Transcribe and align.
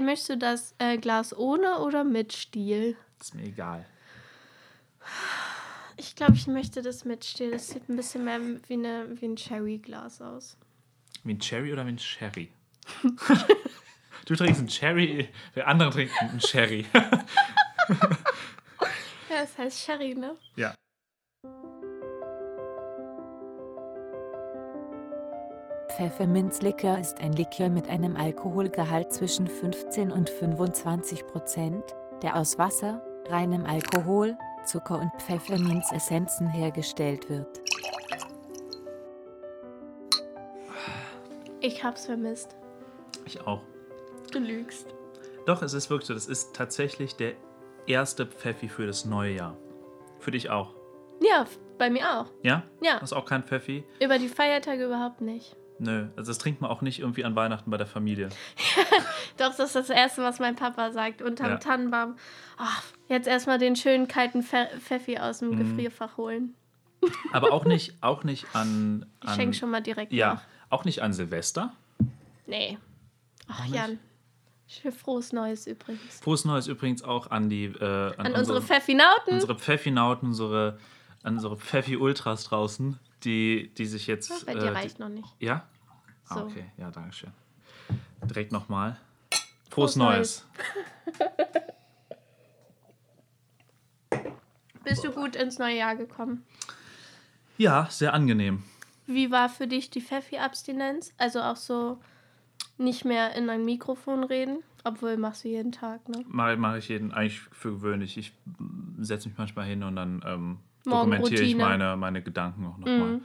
möchtest 0.00 0.30
du 0.30 0.38
das 0.38 0.74
äh, 0.78 0.98
Glas 0.98 1.36
ohne 1.36 1.78
oder 1.78 2.04
mit 2.04 2.32
Stiel? 2.32 2.96
Ist 3.20 3.34
mir 3.34 3.44
egal. 3.44 3.86
Ich 5.96 6.16
glaube, 6.16 6.34
ich 6.34 6.46
möchte 6.46 6.82
das 6.82 7.04
mit 7.04 7.24
Stiel. 7.24 7.52
Das 7.52 7.68
sieht 7.68 7.88
ein 7.88 7.96
bisschen 7.96 8.24
mehr 8.24 8.40
wie, 8.68 8.74
eine, 8.74 9.20
wie 9.20 9.26
ein 9.26 9.36
Cherry-Glas 9.36 10.20
aus. 10.20 10.56
Wie 11.22 11.34
ein 11.34 11.38
Cherry 11.38 11.72
oder 11.72 11.84
wie 11.86 11.90
ein 11.90 11.98
Sherry? 11.98 12.50
du 14.26 14.34
trinkst 14.34 14.60
einen 14.60 14.68
Cherry, 14.68 15.28
der 15.54 15.68
andere 15.68 15.90
trinkt 15.90 16.12
einen 16.20 16.40
Sherry. 16.40 16.86
Ja, 19.34 19.40
das 19.40 19.58
heißt 19.58 19.80
Sherry, 19.80 20.14
ne? 20.14 20.36
ja. 20.54 20.74
Pfefferminzlikör 25.96 26.98
ist 26.98 27.20
ein 27.20 27.34
Likör 27.34 27.68
mit 27.68 27.88
einem 27.88 28.16
Alkoholgehalt 28.16 29.12
zwischen 29.12 29.46
15 29.46 30.10
und 30.10 30.28
25 30.28 31.24
Prozent, 31.28 31.84
der 32.20 32.34
aus 32.34 32.58
Wasser, 32.58 33.00
reinem 33.28 33.64
Alkohol, 33.64 34.36
Zucker 34.66 34.98
und 34.98 35.12
Pfefferminzessenzen 35.22 36.48
hergestellt 36.48 37.30
wird. 37.30 37.60
Ich 41.60 41.84
hab's 41.84 42.06
vermisst. 42.06 42.56
Ich 43.24 43.40
auch. 43.46 43.62
Du 44.32 44.40
lügst. 44.40 44.88
Doch, 45.46 45.62
es 45.62 45.74
ist 45.74 45.90
wirklich 45.90 46.08
so. 46.08 46.14
Das 46.14 46.26
ist 46.26 46.56
tatsächlich 46.56 47.14
der 47.14 47.34
erste 47.86 48.26
Pfeffi 48.26 48.68
für 48.68 48.88
das 48.88 49.04
neue 49.04 49.36
Jahr. 49.36 49.56
Für 50.18 50.32
dich 50.32 50.50
auch. 50.50 50.74
Ja, 51.20 51.46
bei 51.78 51.88
mir 51.88 52.18
auch. 52.18 52.26
Ja? 52.42 52.64
Ja. 52.82 53.00
Hast 53.00 53.12
auch 53.12 53.26
kein 53.26 53.44
Pfeffi? 53.44 53.84
Über 54.00 54.18
die 54.18 54.28
Feiertage 54.28 54.86
überhaupt 54.86 55.20
nicht. 55.20 55.56
Nö. 55.78 56.06
Also 56.16 56.30
das 56.30 56.38
trinkt 56.38 56.60
man 56.60 56.70
auch 56.70 56.82
nicht 56.82 57.00
irgendwie 57.00 57.24
an 57.24 57.34
Weihnachten 57.34 57.70
bei 57.70 57.76
der 57.76 57.86
Familie. 57.86 58.28
Doch, 59.38 59.54
das 59.56 59.58
ist 59.58 59.74
das 59.76 59.90
Erste, 59.90 60.22
was 60.22 60.38
mein 60.38 60.54
Papa 60.54 60.92
sagt. 60.92 61.20
Unterm 61.20 61.50
Ja. 61.50 61.56
Tannenbaum. 61.56 62.16
Ach, 62.56 62.82
jetzt 63.08 63.26
erstmal 63.26 63.58
den 63.58 63.74
schönen 63.74 64.06
kalten 64.06 64.42
Pfe 64.42 64.68
Pfeffi 64.78 65.18
aus 65.18 65.40
dem 65.40 65.50
Mhm. 65.50 65.58
Gefrierfach 65.58 66.16
holen. 66.16 66.54
Aber 67.32 67.52
auch 67.52 67.64
nicht, 67.64 67.94
auch 68.02 68.22
nicht 68.24 68.46
an. 68.54 69.04
Ich 69.22 69.28
an 69.28 69.34
schenke 69.36 69.56
schon 69.56 69.70
mal 69.70 69.80
direkt 69.80 70.12
Ja. 70.12 70.34
nach. 70.34 70.42
Auch 70.70 70.84
nicht 70.84 71.02
an 71.02 71.12
Silvester. 71.12 71.72
Nee. 72.46 72.78
Ach? 73.48 73.66
Jan. 73.66 73.98
Frohes 74.98 75.32
Neues 75.32 75.66
übrigens. 75.66 76.20
Frohes 76.20 76.44
Neues 76.44 76.66
übrigens 76.66 77.02
auch 77.02 77.30
an 77.30 77.48
die. 77.48 77.64
Äh, 77.66 78.14
an, 78.16 78.26
An 78.26 78.32
unsere 78.34 78.62
Pfeffinauten. 78.62 79.34
unsere 79.34 79.56
Pfeffinauten, 79.58 80.28
unsere, 80.28 80.78
an 81.22 81.34
unsere 81.34 81.56
Pfeffi-Ultras 81.56 82.44
draußen, 82.44 82.98
die, 83.24 83.72
die 83.76 83.86
sich 83.86 84.06
jetzt. 84.06 84.46
Bei 84.46 84.54
dir 84.54 84.64
äh, 84.66 84.68
reicht 84.70 84.98
noch 84.98 85.08
nicht. 85.08 85.28
die, 85.40 85.46
ja? 85.46 85.66
Ah, 86.28 86.34
So. 86.34 86.40
okay. 86.46 86.66
Ja, 86.76 86.90
danke 86.90 87.12
schön. 87.12 87.32
Direkt 88.22 88.52
nochmal. 88.52 88.96
Frohes 89.70 89.94
Frohes 89.94 89.96
Neues. 89.96 90.46
Bist 94.84 95.02
du 95.04 95.10
gut 95.12 95.34
ins 95.36 95.58
neue 95.58 95.76
Jahr 95.78 95.96
gekommen? 95.96 96.44
Ja, 97.56 97.88
sehr 97.90 98.12
angenehm. 98.12 98.62
Wie 99.06 99.30
war 99.30 99.48
für 99.48 99.66
dich 99.66 99.90
die 99.90 100.00
Pfeffi-Abstinenz? 100.00 101.12
Also 101.18 101.40
auch 101.40 101.56
so 101.56 101.98
nicht 102.78 103.04
mehr 103.04 103.34
in 103.34 103.48
ein 103.50 103.64
Mikrofon 103.64 104.24
reden? 104.24 104.62
Obwohl 104.84 105.16
machst 105.16 105.44
du 105.44 105.48
jeden 105.48 105.72
Tag, 105.72 106.08
ne? 106.08 106.24
Mache 106.28 106.56
mach 106.56 106.76
ich 106.76 106.88
jeden 106.88 107.12
eigentlich 107.12 107.40
für 107.52 107.72
gewöhnlich. 107.72 108.18
Ich 108.18 108.34
setze 108.98 109.28
mich 109.28 109.38
manchmal 109.38 109.66
hin 109.66 109.82
und 109.82 109.96
dann 109.96 110.22
ähm. 110.26 110.58
Dokumentiere 110.84 111.42
ich 111.42 111.56
meine, 111.56 111.96
meine 111.96 112.22
Gedanken 112.22 112.66
auch 112.66 112.78
nochmal. 112.78 113.20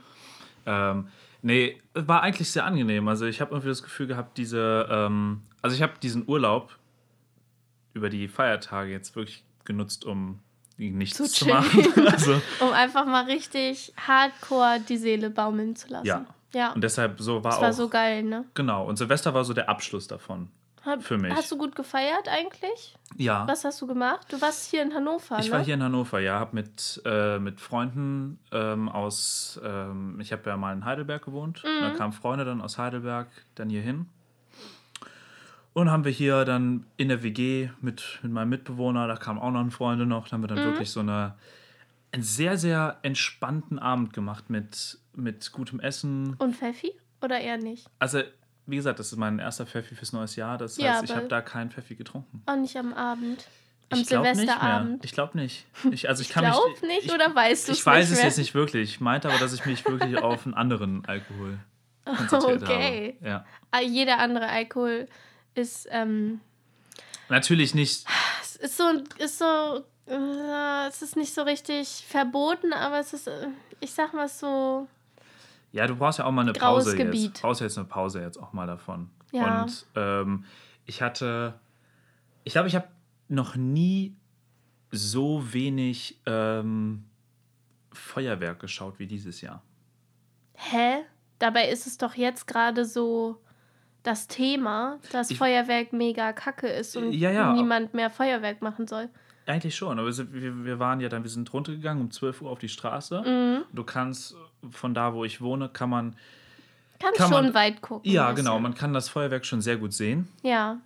Ähm, 0.66 1.08
nee, 1.42 1.80
war 1.94 2.22
eigentlich 2.22 2.50
sehr 2.50 2.64
angenehm. 2.64 3.08
Also 3.08 3.26
ich 3.26 3.40
habe 3.40 3.52
irgendwie 3.52 3.68
das 3.68 3.82
Gefühl 3.82 4.06
gehabt, 4.06 4.38
diese, 4.38 4.86
ähm, 4.90 5.42
also 5.62 5.74
ich 5.74 5.82
habe 5.82 5.94
diesen 6.02 6.28
Urlaub 6.28 6.76
über 7.92 8.08
die 8.10 8.28
Feiertage 8.28 8.90
jetzt 8.90 9.16
wirklich 9.16 9.44
genutzt, 9.64 10.04
um 10.04 10.40
nichts 10.76 11.18
Zu 11.18 11.24
zu, 11.24 11.46
machen. 11.46 12.06
also, 12.06 12.40
Um 12.60 12.72
einfach 12.72 13.04
mal 13.06 13.24
richtig 13.24 13.92
hardcore 13.96 14.80
die 14.88 14.96
Seele 14.96 15.30
baumeln 15.30 15.76
zu 15.76 15.88
lassen. 15.88 16.06
Ja. 16.06 16.26
Ja. 16.52 16.72
und 16.72 16.82
deshalb 16.82 17.20
so 17.20 17.44
war 17.44 17.50
das 17.52 17.58
auch. 17.58 17.62
war 17.62 17.72
so 17.72 17.88
geil, 17.88 18.24
ne? 18.24 18.44
genau. 18.54 18.84
Und 18.84 18.96
Silvester 18.96 19.32
war 19.34 19.44
so 19.44 19.52
der 19.52 19.68
Abschluss 19.68 20.08
davon. 20.08 20.48
Hab- 20.84 21.02
Für 21.02 21.18
mich. 21.18 21.32
Hast 21.34 21.50
du 21.52 21.58
gut 21.58 21.76
gefeiert 21.76 22.26
eigentlich? 22.28 22.96
Ja. 23.16 23.46
Was 23.46 23.64
hast 23.64 23.80
du 23.82 23.86
gemacht? 23.86 24.26
Du 24.30 24.40
warst 24.40 24.70
hier 24.70 24.82
in 24.82 24.94
Hannover, 24.94 25.38
Ich 25.38 25.46
ne? 25.46 25.52
war 25.52 25.64
hier 25.64 25.74
in 25.74 25.82
Hannover, 25.82 26.20
ja, 26.20 26.38
habe 26.38 26.54
mit, 26.54 27.02
äh, 27.04 27.38
mit 27.38 27.60
Freunden 27.60 28.38
ähm, 28.50 28.88
aus, 28.88 29.60
ähm, 29.62 30.18
ich 30.20 30.32
habe 30.32 30.48
ja 30.48 30.56
mal 30.56 30.72
in 30.72 30.84
Heidelberg 30.84 31.24
gewohnt, 31.24 31.62
Mhm. 31.64 31.82
da 31.82 31.90
kamen 31.90 32.12
Freunde 32.14 32.44
dann 32.44 32.60
aus 32.62 32.78
Heidelberg 32.78 33.28
dann 33.56 33.68
hier 33.68 33.82
hin. 33.82 34.06
Und 35.72 35.90
haben 35.90 36.04
wir 36.04 36.12
hier 36.12 36.44
dann 36.44 36.84
in 36.96 37.08
der 37.08 37.22
WG 37.22 37.70
mit, 37.80 38.18
mit 38.22 38.32
meinem 38.32 38.48
Mitbewohner, 38.48 39.06
da 39.06 39.16
kamen 39.16 39.38
auch 39.38 39.50
noch 39.52 39.70
Freunde 39.70 40.04
noch, 40.06 40.28
da 40.28 40.32
haben 40.34 40.42
wir 40.42 40.48
dann 40.48 40.58
Mhm. 40.60 40.64
wirklich 40.64 40.90
so 40.90 41.00
eine, 41.00 41.34
einen 42.12 42.22
sehr, 42.24 42.56
sehr 42.58 42.98
entspannten 43.02 43.78
Abend 43.78 44.12
gemacht 44.12 44.50
mit, 44.50 44.98
mit 45.14 45.52
gutem 45.52 45.78
Essen. 45.78 46.34
Und 46.38 46.56
Pfeffi? 46.56 46.92
Oder 47.22 47.38
eher 47.40 47.58
nicht? 47.58 47.86
Also, 47.98 48.22
wie 48.66 48.76
gesagt, 48.76 48.98
das 48.98 49.12
ist 49.12 49.18
mein 49.18 49.38
erster 49.38 49.66
Pfeffi 49.66 49.94
fürs 49.94 50.12
neues 50.12 50.36
Jahr, 50.36 50.58
das 50.58 50.76
Ja, 50.76 50.94
heißt, 50.94 51.04
ich 51.04 51.14
habe 51.14 51.28
da 51.28 51.40
keinen 51.40 51.70
Pfeffi 51.70 51.94
getrunken. 51.96 52.42
Auch 52.46 52.56
nicht 52.56 52.76
am 52.76 52.92
Abend. 52.92 53.46
Am 53.90 53.98
ich 54.00 54.06
glaube. 54.06 54.32
Silvesterabend. 54.34 55.04
Ich 55.04 55.12
glaube 55.12 55.36
nicht. 55.36 55.66
Ich, 55.90 56.08
also 56.08 56.20
ich, 56.22 56.28
Ich 56.28 56.34
kann 56.34 56.44
glaub 56.44 56.68
mich, 56.70 56.82
nicht, 56.82 57.04
ich, 57.06 57.12
oder 57.12 57.34
weißt 57.34 57.68
du 57.68 57.72
Ich 57.72 57.80
es 57.80 57.86
weiß 57.86 58.04
nicht 58.06 58.12
es 58.12 58.18
mehr? 58.18 58.26
jetzt 58.26 58.38
nicht 58.38 58.54
wirklich. 58.54 58.90
Ich 58.90 59.00
meinte 59.00 59.28
aber, 59.28 59.38
dass 59.38 59.52
ich 59.52 59.64
mich 59.66 59.84
wirklich 59.86 60.16
auf 60.22 60.44
einen 60.46 60.54
anderen 60.54 61.04
Alkohol 61.06 61.58
konzentriert 62.04 62.62
Okay. 62.62 63.16
habe. 63.20 63.28
Ja. 63.28 63.46
Ah, 63.72 63.80
Jeder 63.80 64.18
andere 64.18 64.46
Alkohol 64.48 65.08
ist, 65.54 65.88
ähm, 65.90 66.40
Natürlich 67.28 67.74
nicht. 67.74 68.06
es 68.42 68.56
ist 68.56 68.76
so, 68.76 68.84
ist 69.18 69.38
so, 69.38 69.84
äh, 70.06 70.86
es 70.88 71.02
ist 71.02 71.16
nicht 71.16 71.34
so 71.34 71.42
richtig 71.42 72.04
verboten, 72.08 72.72
aber 72.72 72.98
es 73.00 73.12
ist, 73.12 73.26
äh, 73.28 73.48
ich 73.80 73.92
sag 73.92 74.12
mal 74.14 74.28
so, 74.28 74.86
Ja, 75.72 75.86
du 75.86 75.94
brauchst 75.96 76.18
ja 76.18 76.24
auch 76.24 76.32
mal 76.32 76.42
eine 76.42 76.52
Graues 76.52 76.84
Pause 76.84 76.96
Gebiet. 76.96 77.22
jetzt. 77.22 77.36
Du 77.38 77.42
brauchst 77.42 77.60
jetzt 77.60 77.78
eine 77.78 77.86
Pause 77.86 78.20
jetzt 78.20 78.38
auch 78.38 78.52
mal 78.52 78.66
davon. 78.66 79.10
Ja. 79.32 79.62
Und 79.62 79.86
ähm, 79.94 80.44
ich 80.86 81.00
hatte, 81.02 81.54
ich 82.44 82.52
glaube, 82.52 82.68
ich 82.68 82.74
habe 82.74 82.88
noch 83.28 83.54
nie 83.56 84.16
so 84.90 85.52
wenig 85.52 86.20
ähm, 86.26 87.04
Feuerwerk 87.92 88.58
geschaut 88.60 88.98
wie 88.98 89.06
dieses 89.06 89.40
Jahr. 89.40 89.62
hä? 90.54 91.04
Dabei 91.38 91.68
ist 91.70 91.86
es 91.86 91.96
doch 91.96 92.14
jetzt 92.16 92.46
gerade 92.46 92.84
so 92.84 93.40
das 94.02 94.26
Thema, 94.28 94.98
dass 95.12 95.30
Ich- 95.30 95.38
Feuerwerk 95.38 95.92
mega 95.94 96.32
kacke 96.34 96.66
ist 96.68 96.96
und 96.96 97.12
Ja, 97.12 97.30
ja. 97.30 97.52
niemand 97.54 97.94
mehr 97.94 98.10
Feuerwerk 98.10 98.60
machen 98.60 98.86
soll. 98.86 99.08
Eigentlich 99.50 99.74
schon, 99.76 99.98
aber 99.98 100.08
wir, 100.16 100.78
waren 100.78 101.00
ja 101.00 101.08
dann, 101.08 101.22
wir 101.24 101.30
sind 101.30 101.52
runtergegangen 101.52 102.02
um 102.04 102.10
12 102.10 102.42
Uhr 102.42 102.50
auf 102.50 102.58
die 102.58 102.68
Straße. 102.68 103.22
Mhm. 103.22 103.64
Du 103.74 103.84
kannst 103.84 104.36
von 104.70 104.94
da, 104.94 105.12
wo 105.14 105.24
ich 105.24 105.40
wohne, 105.40 105.68
kann 105.68 105.90
man 105.90 106.16
Kannst 107.02 107.18
Kann 107.18 107.32
schon 107.32 107.44
man- 107.46 107.54
weit 107.54 107.80
gucken. 107.80 108.10
Ja, 108.12 108.32
genau. 108.32 108.60
Man 108.60 108.74
kann 108.74 108.92
das 108.92 109.08
Feuerwerk 109.08 109.46
schon 109.46 109.62
sehr 109.62 109.78
gut 109.78 109.94
sehen. 109.94 110.28
Ja, 110.42 110.76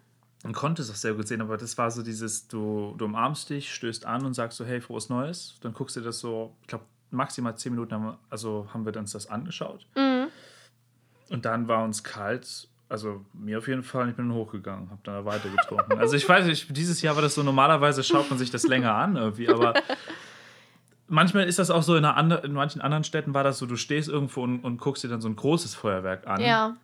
Man 0.44 0.52
konnte 0.52 0.80
es 0.82 0.90
auch 0.90 0.94
sehr 0.94 1.12
gut 1.14 1.26
sehen, 1.26 1.40
aber 1.40 1.56
das 1.56 1.76
war 1.76 1.90
so 1.90 2.02
dieses, 2.04 2.46
du, 2.46 2.94
du 2.98 3.06
umarmst 3.06 3.50
dich, 3.50 3.74
stößt 3.74 4.06
an 4.06 4.24
und 4.24 4.34
sagst 4.34 4.56
so, 4.58 4.64
hey, 4.64 4.80
frohes 4.80 5.08
Neues. 5.08 5.56
Dann 5.62 5.72
guckst 5.74 5.96
du 5.96 6.00
das 6.02 6.20
so, 6.20 6.54
ich 6.62 6.68
glaube, 6.68 6.84
maximal 7.10 7.56
zehn 7.58 7.72
Minuten 7.72 7.94
haben 7.94 8.04
wir, 8.04 8.18
also 8.30 8.68
haben 8.72 8.84
wir 8.86 8.96
uns 8.96 9.10
das 9.12 9.26
angeschaut. 9.26 9.86
Mhm. 9.96 10.28
Und 11.30 11.44
dann 11.46 11.66
war 11.66 11.82
uns 11.82 12.04
kalt, 12.04 12.68
also 12.88 13.24
mir 13.32 13.58
auf 13.58 13.68
jeden 13.68 13.82
Fall, 13.82 14.10
ich 14.10 14.16
bin 14.16 14.32
hochgegangen, 14.32 14.90
habe 14.90 15.00
dann 15.04 15.24
weiter 15.24 15.48
getrunken. 15.48 15.98
also 15.98 16.16
ich 16.16 16.28
weiß 16.28 16.46
nicht, 16.46 16.76
dieses 16.76 17.02
Jahr 17.02 17.14
war 17.14 17.22
das 17.22 17.34
so, 17.34 17.42
normalerweise 17.42 18.02
schaut 18.04 18.28
man 18.30 18.38
sich 18.38 18.50
das 18.50 18.64
länger 18.64 18.94
an 18.94 19.16
irgendwie, 19.16 19.48
aber 19.48 19.74
manchmal 21.08 21.44
ist 21.44 21.58
das 21.58 21.70
auch 21.70 21.82
so, 21.82 21.96
in, 21.96 22.04
einer 22.04 22.16
andre, 22.16 22.38
in 22.44 22.52
manchen 22.52 22.80
anderen 22.80 23.04
Städten 23.04 23.34
war 23.34 23.44
das 23.44 23.58
so, 23.58 23.66
du 23.66 23.76
stehst 23.76 24.08
irgendwo 24.08 24.42
und, 24.42 24.60
und 24.60 24.78
guckst 24.78 25.02
dir 25.04 25.08
dann 25.08 25.20
so 25.20 25.28
ein 25.28 25.36
großes 25.36 25.74
Feuerwerk 25.74 26.26
an. 26.26 26.40
ja. 26.40 26.76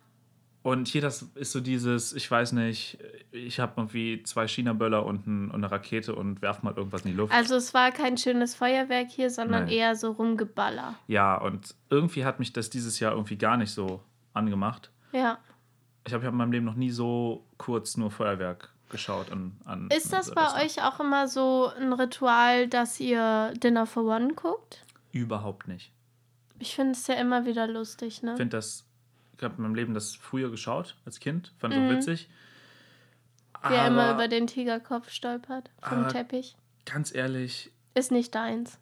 Und 0.63 0.87
hier 0.87 1.01
das 1.01 1.23
ist 1.33 1.53
so 1.53 1.59
dieses, 1.59 2.13
ich 2.13 2.29
weiß 2.29 2.51
nicht, 2.51 2.99
ich 3.31 3.59
habe 3.59 3.73
irgendwie 3.77 4.21
zwei 4.21 4.47
China-Böller 4.47 5.03
und, 5.03 5.25
ein, 5.25 5.49
und 5.49 5.55
eine 5.55 5.71
Rakete 5.71 6.13
und 6.13 6.43
werf 6.43 6.61
mal 6.61 6.75
irgendwas 6.75 7.01
in 7.01 7.11
die 7.11 7.17
Luft. 7.17 7.33
Also 7.33 7.55
es 7.55 7.73
war 7.73 7.91
kein 7.91 8.15
schönes 8.15 8.53
Feuerwerk 8.53 9.09
hier, 9.09 9.31
sondern 9.31 9.63
Nein. 9.63 9.73
eher 9.73 9.95
so 9.95 10.11
rumgeballer. 10.11 10.93
ja, 11.07 11.35
und 11.35 11.73
irgendwie 11.89 12.25
hat 12.25 12.37
mich 12.37 12.53
das 12.53 12.69
dieses 12.69 12.99
Jahr 12.99 13.13
irgendwie 13.13 13.37
gar 13.37 13.57
nicht 13.57 13.71
so 13.71 14.03
angemacht. 14.33 14.91
Ja. 15.13 15.39
Ich 16.07 16.13
habe 16.13 16.25
hab 16.25 16.31
in 16.31 16.37
meinem 16.37 16.51
Leben 16.51 16.65
noch 16.65 16.75
nie 16.75 16.89
so 16.89 17.45
kurz 17.57 17.95
nur 17.97 18.11
Feuerwerk 18.11 18.73
geschaut. 18.89 19.31
An, 19.31 19.55
an 19.65 19.89
Ist 19.89 20.11
das 20.11 20.31
bei 20.31 20.63
euch 20.65 20.81
auch 20.83 20.99
immer 20.99 21.27
so 21.27 21.71
ein 21.77 21.93
Ritual, 21.93 22.67
dass 22.67 22.99
ihr 22.99 23.53
Dinner 23.55 23.85
for 23.85 24.03
One 24.05 24.33
guckt? 24.33 24.83
Überhaupt 25.11 25.67
nicht. 25.67 25.91
Ich 26.59 26.75
finde 26.75 26.91
es 26.91 27.07
ja 27.07 27.15
immer 27.15 27.45
wieder 27.45 27.67
lustig, 27.67 28.21
ne? 28.23 28.31
Ich 28.31 28.37
finde 28.37 28.57
das, 28.57 28.85
ich 29.37 29.43
habe 29.43 29.55
in 29.57 29.63
meinem 29.63 29.75
Leben 29.75 29.93
das 29.93 30.15
früher 30.15 30.49
geschaut 30.51 30.95
als 31.05 31.19
Kind, 31.19 31.53
fand 31.57 31.73
ich 31.73 31.79
Mhm. 31.79 31.87
auch 31.87 31.91
witzig. 31.91 32.29
Wie 33.67 33.73
er 33.75 33.87
immer 33.87 34.13
über 34.13 34.27
den 34.27 34.47
Tigerkopf 34.47 35.09
stolpert 35.11 35.69
vom 35.81 36.07
Teppich. 36.07 36.55
ganz 36.85 37.13
ehrlich, 37.13 37.71
Ist 37.93 38.11
nicht 38.11 38.33
deins. 38.33 38.79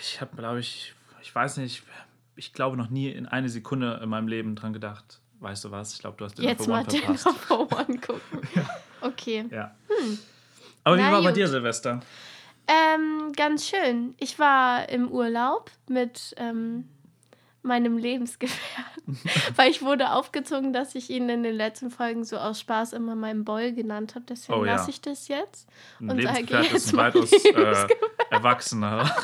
ich 0.00 0.20
habe, 0.20 0.34
glaube 0.36 0.60
ich, 0.60 0.94
ich 1.22 1.34
weiß 1.34 1.58
nicht, 1.58 1.82
ich 2.36 2.52
glaube 2.54 2.76
noch 2.78 2.88
nie 2.88 3.10
in 3.10 3.26
eine 3.26 3.48
Sekunde 3.50 4.00
in 4.02 4.08
meinem 4.08 4.28
Leben 4.28 4.56
dran 4.56 4.72
gedacht, 4.72 5.20
weißt 5.44 5.64
du 5.64 5.70
was, 5.70 5.92
ich 5.94 6.00
glaube, 6.00 6.16
du 6.16 6.24
hast 6.24 6.36
Dinner 6.36 6.48
Jetzt 6.48 6.66
mal 6.66 6.84
for 6.86 7.60
One 7.72 7.98
gucken. 8.00 8.40
okay. 9.02 9.44
Ja. 9.50 9.74
Aber 10.82 10.96
wie 10.96 11.00
Na 11.02 11.12
war 11.12 11.22
bei 11.22 11.28
gut. 11.28 11.36
dir 11.36 11.48
Silvester? 11.48 12.00
Ähm, 12.66 13.32
ganz 13.36 13.68
schön. 13.68 14.14
Ich 14.18 14.38
war 14.38 14.88
im 14.88 15.10
Urlaub 15.10 15.70
mit 15.88 16.34
ähm, 16.38 16.88
meinem 17.62 17.98
Lebensgefährten, 17.98 19.18
weil 19.56 19.70
ich 19.70 19.82
wurde 19.82 20.12
aufgezogen, 20.12 20.72
dass 20.72 20.94
ich 20.94 21.10
ihn 21.10 21.28
in 21.28 21.42
den 21.42 21.54
letzten 21.54 21.90
Folgen 21.90 22.24
so 22.24 22.38
aus 22.38 22.60
Spaß 22.60 22.94
immer 22.94 23.14
meinen 23.14 23.44
Boy 23.44 23.72
genannt 23.72 24.14
habe. 24.14 24.24
Deswegen 24.28 24.58
Oh 24.58 24.64
ja. 24.64 24.76
lasse 24.76 24.90
ich 24.90 25.00
das 25.02 25.28
jetzt. 25.28 25.68
Ein 26.00 26.10
Und 26.10 26.22
sage 26.22 26.38
Lebensgefährte 26.40 26.72
jetzt 26.74 26.86
ist 26.86 26.92
ein 26.92 26.96
weitaus 26.98 27.32
äh, 27.32 27.88
erwachsener. 28.30 29.14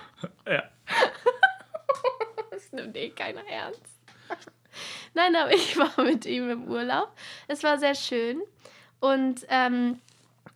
ja. 0.46 0.62
Das 2.50 2.72
nimmt 2.72 2.96
eh 2.96 3.10
keiner 3.10 3.42
ernst. 3.48 3.82
Nein, 5.14 5.34
aber 5.36 5.52
ich 5.54 5.76
war 5.76 5.92
mit 6.04 6.26
ihm 6.26 6.50
im 6.50 6.68
Urlaub. 6.68 7.08
Es 7.48 7.62
war 7.62 7.78
sehr 7.78 7.94
schön. 7.94 8.40
Und 9.00 9.46
ähm, 9.48 9.98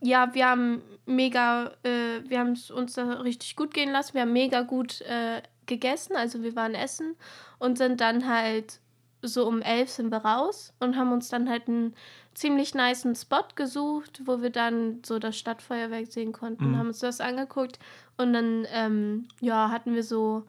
ja, 0.01 0.35
wir 0.35 0.49
haben 0.49 0.83
mega, 1.07 1.73
äh, 1.83 2.21
wir 2.29 2.39
haben 2.41 2.53
es 2.53 2.71
uns 2.71 2.95
da 2.95 3.05
richtig 3.21 3.57
gut 3.57 3.73
gehen 3.73 3.93
lassen. 3.93 4.15
Wir 4.15 4.23
haben 4.23 4.33
mega 4.33 4.63
gut 4.63 5.01
äh, 5.03 5.43
gegessen. 5.67 6.17
Also 6.17 6.43
wir 6.43 6.55
waren 6.57 6.75
essen 6.75 7.17
und 7.59 7.79
sind 7.79 8.01
dann 8.01 8.29
halt 8.29 8.81
so 9.23 9.47
um 9.47 9.63
elf 9.63 9.89
sind 9.89 10.11
wir 10.11 10.19
raus 10.19 10.75
und 10.81 10.97
haben 10.97 11.11
uns 11.11 11.31
dann 11.31 11.49
halt 11.49 11.67
einen 11.67 11.95
ziemlich 12.35 12.75
niceen 12.75 13.15
Spot 13.15 13.45
gesucht, 13.55 14.21
wo 14.27 14.43
wir 14.43 14.51
dann 14.51 15.01
so 15.03 15.19
das 15.19 15.39
Stadtfeuerwerk 15.39 16.07
sehen 16.09 16.33
konnten, 16.33 16.73
Mhm. 16.73 16.79
haben 16.79 16.87
uns 16.89 16.99
das 16.99 17.23
angeguckt 17.23 17.79
und 18.19 18.35
dann 18.35 18.67
ähm, 18.71 19.29
ja, 19.41 19.71
hatten 19.71 19.95
wir 19.95 20.03
so 20.03 20.45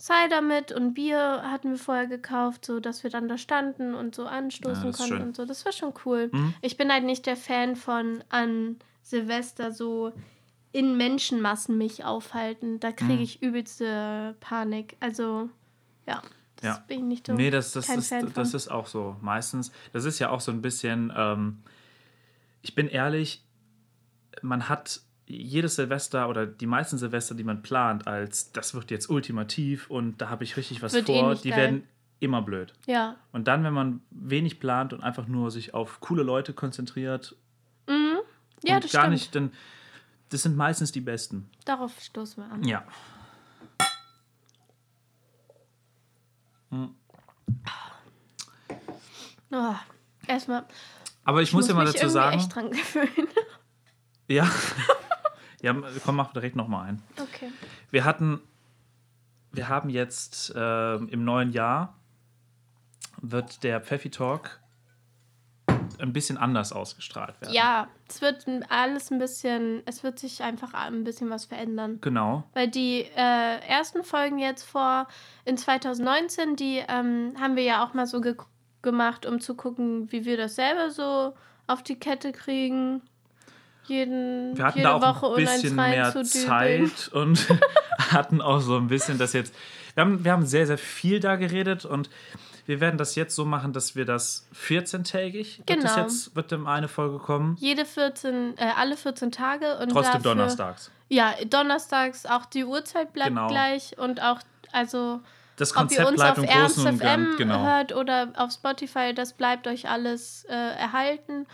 Cider 0.00 0.40
mit 0.40 0.72
und 0.72 0.94
Bier 0.94 1.42
hatten 1.44 1.72
wir 1.72 1.78
vorher 1.78 2.06
gekauft, 2.06 2.64
so 2.64 2.80
dass 2.80 3.02
wir 3.04 3.10
dann 3.10 3.28
da 3.28 3.36
standen 3.36 3.94
und 3.94 4.14
so 4.14 4.24
anstoßen 4.24 4.90
Ja, 4.90 4.96
konnten 4.96 5.14
schön. 5.16 5.22
und 5.22 5.36
so. 5.36 5.44
Das 5.44 5.64
war 5.66 5.72
schon 5.72 5.92
cool. 6.06 6.30
Mhm. 6.32 6.54
Ich 6.62 6.76
bin 6.78 6.90
halt 6.90 7.04
nicht 7.04 7.26
der 7.26 7.36
Fan 7.36 7.76
von 7.76 8.24
an 8.30 8.76
Silvester 9.02 9.72
so 9.72 10.12
in 10.72 10.96
Menschenmassen 10.96 11.76
mich 11.76 12.04
aufhalten. 12.04 12.80
Da 12.80 12.92
kriege 12.92 13.14
Mhm. 13.14 13.20
ich 13.20 13.42
übelste 13.42 14.36
Panik. 14.40 14.96
Also 15.00 15.50
ja, 16.06 16.22
das 16.56 16.64
Ja. 16.78 16.84
bin 16.86 17.00
ich 17.00 17.04
nicht 17.04 17.26
so. 17.26 17.34
Nee, 17.34 17.50
das, 17.50 17.72
das, 17.72 17.88
ist, 17.90 18.08
Fan 18.08 18.20
von. 18.20 18.32
das 18.34 18.54
ist 18.54 18.68
auch 18.70 18.86
so. 18.86 19.16
Meistens, 19.20 19.70
das 19.92 20.04
ist 20.06 20.18
ja 20.18 20.30
auch 20.30 20.40
so 20.40 20.50
ein 20.50 20.62
bisschen, 20.62 21.12
ähm, 21.14 21.62
ich 22.62 22.74
bin 22.74 22.88
ehrlich, 22.88 23.44
man 24.42 24.68
hat 24.70 25.00
jedes 25.36 25.76
Silvester 25.76 26.28
oder 26.28 26.46
die 26.46 26.66
meisten 26.66 26.98
Silvester, 26.98 27.34
die 27.34 27.44
man 27.44 27.62
plant, 27.62 28.06
als 28.06 28.52
das 28.52 28.74
wird 28.74 28.90
jetzt 28.90 29.08
ultimativ 29.10 29.88
und 29.90 30.18
da 30.20 30.28
habe 30.30 30.44
ich 30.44 30.56
richtig 30.56 30.82
was 30.82 30.92
Wird 30.92 31.08
eh 31.08 31.18
vor, 31.20 31.30
nicht 31.30 31.44
die 31.44 31.50
geil. 31.50 31.58
werden 31.58 31.88
immer 32.20 32.42
blöd. 32.42 32.74
ja. 32.86 33.16
Und 33.32 33.48
dann, 33.48 33.64
wenn 33.64 33.72
man 33.72 34.00
wenig 34.10 34.60
plant 34.60 34.92
und 34.92 35.02
einfach 35.02 35.26
nur 35.26 35.50
sich 35.50 35.72
auf 35.74 36.00
coole 36.00 36.22
Leute 36.22 36.52
konzentriert 36.52 37.36
Mhm. 37.88 38.18
Ja, 38.62 38.76
und 38.76 38.84
das 38.84 38.92
gar 38.92 39.02
stimmt. 39.02 39.12
nicht, 39.12 39.34
dann 39.34 39.52
das 40.28 40.42
sind 40.42 40.56
meistens 40.56 40.92
die 40.92 41.00
besten. 41.00 41.50
Darauf 41.64 41.98
stoßen 42.00 42.44
wir 42.44 42.52
an. 42.52 42.62
Ja. 42.62 42.84
Oh, 49.52 49.74
erstmal. 50.26 50.64
Aber 51.24 51.42
ich, 51.42 51.52
muss 51.52 51.68
ja 51.68 51.74
mal 51.74 51.84
dazu 51.84 52.08
sagen, 52.08 52.38
echt 52.38 52.54
dran 52.54 52.70
gewöhnen. 52.70 53.28
ja. 54.28 54.48
ja, 55.62 55.74
komm, 56.04 56.16
mach 56.16 56.32
direkt 56.32 56.56
nochmal 56.56 56.88
ein. 56.88 57.02
Okay. 57.20 57.50
Wir 57.90 58.04
hatten, 58.04 58.40
wir 59.52 59.68
haben 59.68 59.90
jetzt 59.90 60.52
ähm, 60.56 61.08
im 61.08 61.24
neuen 61.24 61.52
Jahr 61.52 61.96
wird 63.20 63.62
der 63.64 63.80
Pfeffi 63.80 64.10
Talk 64.10 64.60
ein 65.98 66.12
bisschen 66.12 66.38
anders 66.38 66.72
ausgestrahlt 66.72 67.40
werden. 67.40 67.52
Ja, 67.52 67.88
es 68.08 68.22
wird 68.22 68.46
alles 68.68 69.10
ein 69.10 69.18
bisschen, 69.18 69.82
es 69.86 70.02
wird 70.02 70.18
sich 70.18 70.42
einfach 70.42 70.74
ein 70.74 71.04
bisschen 71.04 71.30
was 71.30 71.44
verändern. 71.44 71.98
Genau. 72.00 72.44
Weil 72.54 72.68
die 72.68 73.02
äh, 73.16 73.58
ersten 73.68 74.02
Folgen 74.02 74.38
jetzt 74.38 74.62
vor 74.62 75.06
in 75.44 75.56
2019, 75.56 76.56
die 76.56 76.82
ähm, 76.88 77.34
haben 77.38 77.56
wir 77.56 77.62
ja 77.62 77.84
auch 77.84 77.94
mal 77.94 78.06
so 78.06 78.20
ge 78.20 78.36
gemacht, 78.82 79.26
um 79.26 79.40
zu 79.40 79.56
gucken, 79.56 80.10
wie 80.10 80.24
wir 80.24 80.38
das 80.38 80.54
selber 80.54 80.90
so 80.90 81.34
auf 81.66 81.82
die 81.82 81.98
Kette 81.98 82.32
kriegen. 82.32 83.02
Jeden, 83.86 84.56
Wir 84.56 84.64
hatten 84.64 84.78
jede 84.78 84.88
da 84.90 84.94
auch 84.96 85.02
Woche 85.22 85.34
ein 85.36 85.44
bisschen 85.44 85.74
mehr. 85.76 86.14
Zeit 86.24 87.08
und 87.12 87.46
hatten 88.12 88.40
auch 88.40 88.60
so 88.60 88.76
ein 88.76 88.86
bisschen 88.88 89.18
das 89.18 89.32
jetzt. 89.32 89.54
Wir 89.94 90.02
haben, 90.02 90.24
wir 90.24 90.32
haben 90.32 90.46
sehr, 90.46 90.66
sehr 90.66 90.78
viel 90.78 91.18
da 91.20 91.36
geredet 91.36 91.84
und 91.84 92.08
wir 92.66 92.80
werden 92.80 92.98
das 92.98 93.16
jetzt 93.16 93.34
so 93.34 93.44
machen, 93.44 93.72
dass 93.72 93.96
wir 93.96 94.04
das 94.04 94.46
14-tägig, 94.54 95.58
wird 95.66 95.82
das 95.82 95.94
Genau. 95.94 96.02
jetzt, 96.06 96.36
wird 96.36 96.52
in 96.52 96.66
eine 96.66 96.86
Folge 96.88 97.18
kommen. 97.18 97.56
Jede 97.58 97.84
14, 97.84 98.56
äh, 98.58 98.64
alle 98.76 98.96
14 98.96 99.32
Tage 99.32 99.78
und 99.78 99.88
Trotzdem 99.90 100.14
dafür, 100.22 100.34
donnerstags. 100.34 100.90
Ja, 101.08 101.34
donnerstags 101.48 102.26
auch 102.26 102.46
die 102.46 102.64
Uhrzeit 102.64 103.12
bleibt 103.12 103.30
Genau. 103.30 103.48
gleich 103.48 103.98
und 103.98 104.22
auch, 104.22 104.38
also 104.70 105.20
Das 105.56 105.72
ob 105.72 105.90
ihr 105.90 105.98
Konzept 106.04 106.08
uns 106.08 106.16
bleibt 106.16 106.38
auf 106.38 106.44
im 106.44 106.44
Großen 106.50 106.60
Ernst 106.60 106.78
und 106.78 106.98
FM 106.98 106.98
Ganzen. 107.00 107.36
Genau. 107.38 107.64
hört 107.64 107.92
oder 107.92 108.28
auf 108.36 108.52
Spotify, 108.52 109.12
das 109.14 109.32
bleibt 109.32 109.66
euch 109.66 109.88
alles 109.88 110.44
äh, 110.48 110.52
erhalten. 110.54 111.46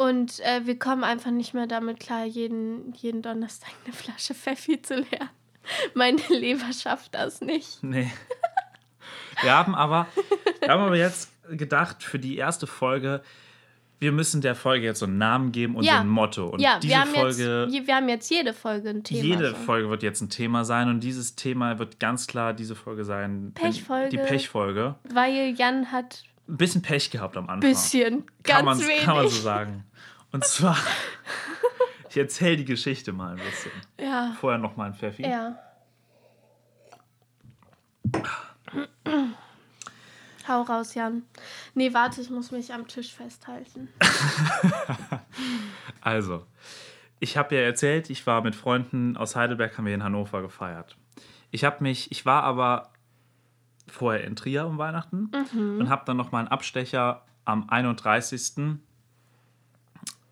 Und 0.00 0.40
äh, 0.40 0.64
wir 0.64 0.78
kommen 0.78 1.04
einfach 1.04 1.30
nicht 1.30 1.52
mehr 1.52 1.66
damit 1.66 2.00
klar, 2.00 2.24
jeden, 2.24 2.94
jeden 2.94 3.20
Donnerstag 3.20 3.70
eine 3.84 3.92
Flasche 3.92 4.32
Pfeffi 4.34 4.80
zu 4.80 4.94
leeren. 4.94 5.28
Meine 5.94 6.20
Leber 6.30 6.72
schafft 6.72 7.14
das 7.14 7.40
nicht. 7.42 7.78
Nee. 7.82 8.10
Wir 9.42 9.52
haben 9.56 9.74
aber, 9.74 10.06
wir 10.60 10.68
haben 10.68 10.82
aber 10.82 10.96
jetzt 10.96 11.30
gedacht, 11.50 12.02
für 12.02 12.18
die 12.18 12.36
erste 12.36 12.66
Folge, 12.66 13.22
wir 13.98 14.12
müssen 14.12 14.40
der 14.40 14.54
Folge 14.54 14.86
jetzt 14.86 15.00
so 15.00 15.06
einen 15.06 15.18
Namen 15.18 15.52
geben 15.52 15.76
und 15.76 15.84
Ja. 15.84 16.00
ein 16.00 16.08
Motto. 16.08 16.48
Und 16.48 16.60
ja, 16.60 16.78
diese 16.78 16.92
wir 16.94 17.00
haben, 17.00 17.10
Folge, 17.10 17.62
jetzt, 17.64 17.72
je- 17.74 17.86
wir 17.86 17.96
haben 17.96 18.08
jetzt 18.08 18.30
jede 18.30 18.52
Folge 18.54 18.88
ein 18.90 19.04
Thema. 19.04 19.22
jede 19.22 19.50
so. 19.50 19.56
Folge 19.56 19.90
wird 19.90 20.02
jetzt 20.02 20.20
ein 20.22 20.30
Thema 20.30 20.64
sein 20.64 20.88
und 20.88 21.00
dieses 21.00 21.36
Thema 21.36 21.78
wird 21.78 22.00
ganz 22.00 22.26
klar 22.26 22.52
diese 22.54 22.74
Folge 22.74 23.04
sein. 23.04 23.52
Pechfolge. 23.54 24.08
Die 24.10 24.16
Pechfolge. 24.18 24.94
Weil 25.12 25.54
Jan 25.56 25.92
hat 25.92 26.24
Ein 26.50 26.56
bisschen 26.56 26.82
Pech 26.82 27.10
gehabt 27.10 27.36
am 27.36 27.48
Anfang. 27.48 27.70
bisschen, 27.70 28.24
kann 28.42 28.66
ganz 28.66 28.82
wenig. 28.82 29.04
kann 29.04 29.16
man 29.16 29.28
so 29.28 29.40
sagen. 29.40 29.84
Und 30.32 30.44
zwar, 30.44 30.76
ich 32.10 32.16
erzähle 32.16 32.56
die 32.58 32.64
Geschichte 32.64 33.12
mal 33.12 33.32
ein 33.32 33.36
bisschen. 33.36 33.72
Ja, 34.00 34.36
Vorher 34.40 34.58
noch 34.58 34.76
mal 34.76 34.86
ein 34.86 34.94
Pfeffi. 34.94 35.22
ja. 35.22 35.56
Hau 40.48 40.62
raus, 40.62 40.94
Jan. 40.94 41.22
Nee, 41.74 41.94
warte, 41.94 42.20
ich 42.20 42.30
muss 42.30 42.50
mich 42.50 42.72
am 42.72 42.86
Tisch 42.88 43.12
festhalten. 43.14 43.88
Also, 46.02 46.46
ich 47.18 47.36
habe 47.36 47.54
ja 47.54 47.60
erzählt, 47.60 48.08
ich 48.08 48.26
war 48.26 48.40
mit 48.42 48.54
Freunden 48.54 49.18
aus 49.18 49.36
Heidelberg, 49.36 49.76
haben 49.76 49.84
wir 49.84 49.94
in 49.94 50.02
Hannover 50.02 50.40
gefeiert. 50.40 50.96
Ich 51.50 51.62
habe 51.62 51.82
mich, 51.82 52.10
ich 52.10 52.24
war 52.24 52.42
aber 52.42 52.90
vorher 53.90 54.24
in 54.24 54.36
Trier 54.36 54.66
um 54.66 54.78
Weihnachten 54.78 55.30
und 55.54 55.88
habe 55.88 56.02
dann 56.06 56.16
noch 56.16 56.32
mal 56.32 56.40
einen 56.40 56.48
Abstecher 56.48 57.24
am 57.44 57.68
31. 57.68 58.78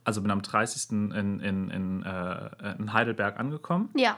Also 0.04 0.22
bin 0.22 0.30
am 0.30 0.40
30. 0.42 0.90
in, 0.92 1.10
in, 1.40 1.70
in, 1.70 2.02
äh, 2.02 2.74
in 2.78 2.92
Heidelberg 2.92 3.38
angekommen 3.38 3.90
Ja, 3.94 4.16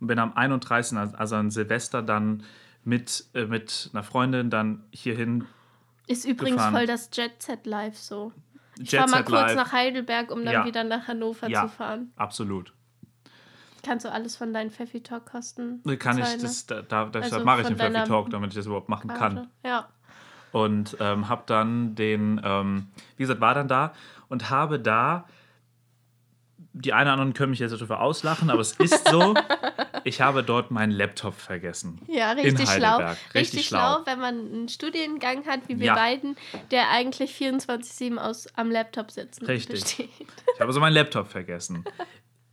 und 0.00 0.06
bin 0.06 0.18
am 0.18 0.32
31. 0.34 0.96
also 0.96 1.36
an 1.36 1.50
Silvester 1.50 2.02
dann 2.02 2.42
mit, 2.84 3.26
äh, 3.34 3.44
mit 3.44 3.90
einer 3.92 4.02
Freundin 4.02 4.48
dann 4.48 4.84
hierhin 4.92 5.44
ist 6.06 6.24
übrigens 6.24 6.56
Gefahren. 6.56 6.72
voll 6.74 6.86
das 6.86 7.10
Jet 7.12 7.42
Set 7.42 7.66
Live 7.66 7.98
so. 7.98 8.32
Ich 8.78 8.92
Jet 8.92 9.00
fahr 9.00 9.08
mal 9.10 9.24
kurz 9.24 9.40
Live. 9.40 9.56
nach 9.56 9.72
Heidelberg, 9.72 10.30
um 10.30 10.44
dann 10.44 10.54
Ja. 10.54 10.64
wieder 10.64 10.84
nach 10.84 11.08
Hannover 11.08 11.48
Ja. 11.48 11.62
zu 11.62 11.68
fahren. 11.68 12.12
Absolut. 12.16 12.72
Kannst 13.86 14.04
du 14.04 14.10
alles 14.12 14.36
von 14.36 14.52
deinen 14.52 14.70
Pfeffi 14.70 15.00
Talk 15.00 15.26
kosten? 15.26 15.80
Kann 15.98 16.18
ich, 16.18 16.24
zahlen, 16.24 16.36
ne? 16.38 16.42
das, 16.42 16.66
da, 16.66 16.82
da, 16.82 17.04
deshalb 17.06 17.32
Also 17.32 17.44
mache 17.44 17.60
ich 17.62 17.68
den 17.68 17.76
Pfeffi 17.76 18.04
Talk, 18.04 18.30
damit 18.30 18.50
ich 18.50 18.56
das 18.56 18.66
überhaupt 18.66 18.88
machen 18.88 19.08
kann. 19.08 19.38
Rate. 19.38 19.48
Ja. 19.64 19.88
Und 20.52 20.96
ähm, 21.00 21.28
habe 21.28 21.42
dann 21.46 21.94
den, 21.94 22.40
ähm, 22.44 22.88
wie 23.16 23.22
gesagt, 23.22 23.40
war 23.40 23.54
dann 23.54 23.68
da 23.68 23.92
und 24.28 24.50
habe 24.50 24.80
da, 24.80 25.26
die 26.72 26.92
einen 26.92 27.02
oder 27.08 27.12
anderen 27.12 27.34
können 27.34 27.50
mich 27.50 27.58
jetzt 27.60 27.72
darüber 27.72 28.00
auslachen, 28.00 28.50
aber 28.50 28.60
es 28.60 28.72
ist 28.78 29.08
so, 29.08 29.34
ich 30.04 30.20
habe 30.20 30.42
dort 30.42 30.70
meinen 30.70 30.92
Laptop 30.92 31.34
vergessen. 31.34 32.00
Ja, 32.06 32.32
richtig 32.32 32.68
schlau. 32.68 32.96
Richtig, 32.98 33.34
Richtig 33.34 33.66
schlau, 33.66 33.78
schlau. 33.96 34.06
wenn 34.06 34.18
man 34.18 34.34
einen 34.52 34.68
Studiengang 34.68 35.46
hat, 35.46 35.68
wie 35.68 35.78
wir 35.78 35.86
Ja. 35.86 35.94
beiden, 35.94 36.36
der 36.70 36.90
eigentlich 36.90 37.36
24-7 37.36 38.16
aus 38.16 38.46
am 38.56 38.70
Laptop 38.70 39.10
sitzen 39.10 39.46
Richtig. 39.46 39.82
besteht. 39.82 40.10
Ich 40.54 40.60
habe 40.60 40.72
so 40.72 40.80
meinen 40.80 40.94
Laptop 40.94 41.28
vergessen. 41.28 41.84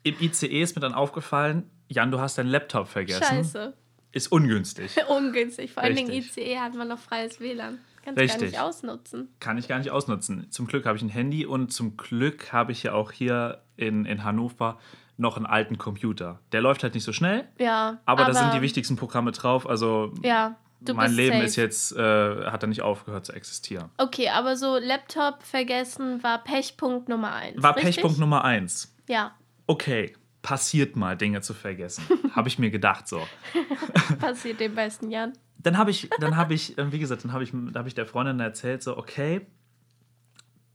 Im 0.03 0.15
ICE 0.19 0.61
ist 0.61 0.75
mir 0.75 0.81
dann 0.81 0.93
aufgefallen, 0.93 1.69
Jan, 1.87 2.11
du 2.11 2.19
hast 2.19 2.37
deinen 2.37 2.49
Laptop 2.49 2.87
vergessen. 2.87 3.23
Scheiße. 3.23 3.73
Ist 4.11 4.31
ungünstig. 4.31 4.95
Ungünstig. 5.09 5.73
Vor 5.73 5.83
allen 5.83 5.95
Dingen 5.95 6.09
Richtig. 6.11 6.45
ICE 6.45 6.59
hat 6.59 6.75
man 6.75 6.87
noch 6.87 6.99
freies 6.99 7.39
WLAN. 7.39 7.79
Kannst 8.03 8.07
du 8.07 8.13
gar 8.15 8.23
Richtig. 8.35 8.51
nicht 8.51 8.59
ausnutzen. 8.59 9.29
Kann 9.39 9.57
ich 9.57 9.67
gar 9.67 9.79
nicht 9.79 9.89
ausnutzen. 9.91 10.47
Zum 10.51 10.67
Glück 10.67 10.85
habe 10.85 10.97
ich 10.97 11.03
ein 11.03 11.09
Handy 11.09 11.45
und 11.45 11.71
zum 11.73 11.95
Glück 11.97 12.51
habe 12.53 12.71
ich 12.73 12.83
ja 12.83 12.93
auch 12.93 13.11
hier 13.11 13.61
in, 13.77 14.05
in 14.05 14.23
Hannover 14.23 14.77
noch 15.17 15.37
einen 15.37 15.45
alten 15.45 15.77
Computer. 15.77 16.39
Der 16.51 16.61
läuft 16.61 16.83
halt 16.83 16.95
nicht 16.95 17.03
so 17.05 17.13
schnell, 17.13 17.47
Ja. 17.59 17.99
aber, 18.05 18.25
da 18.25 18.33
sind 18.33 18.53
die 18.53 18.61
wichtigsten 18.61 18.95
Programme 18.97 19.31
drauf. 19.31 19.67
Also 19.69 20.13
Ja, 20.23 20.57
Du 20.81 20.93
mein 20.95 21.05
bist 21.07 21.17
Leben 21.17 21.33
safe. 21.35 21.45
ist 21.45 21.55
jetzt, 21.55 21.95
äh, 21.95 22.45
hat 22.45 22.61
da 22.61 22.67
nicht 22.67 22.81
aufgehört 22.81 23.25
zu 23.25 23.31
existieren. 23.33 23.89
Okay, 23.97 24.27
aber 24.29 24.57
so 24.57 24.77
Laptop 24.77 25.41
vergessen 25.43 26.21
war 26.23 26.43
Pechpunkt 26.43 27.07
Nummer 27.09 27.31
eins. 27.33 27.63
War 27.63 27.75
richtig? 27.77 27.95
Pechpunkt 27.95 28.19
Nummer 28.19 28.43
eins. 28.43 28.93
Ja, 29.07 29.33
Okay, 29.67 30.15
passiert 30.41 30.95
mal, 30.95 31.15
Dinge 31.17 31.41
zu 31.41 31.53
vergessen. 31.53 32.03
habe 32.35 32.47
ich 32.47 32.59
mir 32.59 32.69
gedacht 32.69 33.07
so. 33.07 33.25
passiert 34.19 34.59
den 34.59 34.75
besten 34.75 35.09
Jan. 35.09 35.33
Dann 35.57 35.77
habe 35.77 35.91
ich, 35.91 36.09
dann 36.19 36.35
habe 36.35 36.53
ich, 36.53 36.77
äh, 36.77 36.91
wie 36.91 36.99
gesagt, 36.99 37.23
dann 37.23 37.31
habe 37.31 37.43
ich, 37.43 37.51
da 37.51 37.79
habe 37.79 37.87
ich 37.87 37.95
der 37.95 38.05
Freundin 38.05 38.39
erzählt, 38.39 38.83
so, 38.83 38.97
okay, 38.97 39.45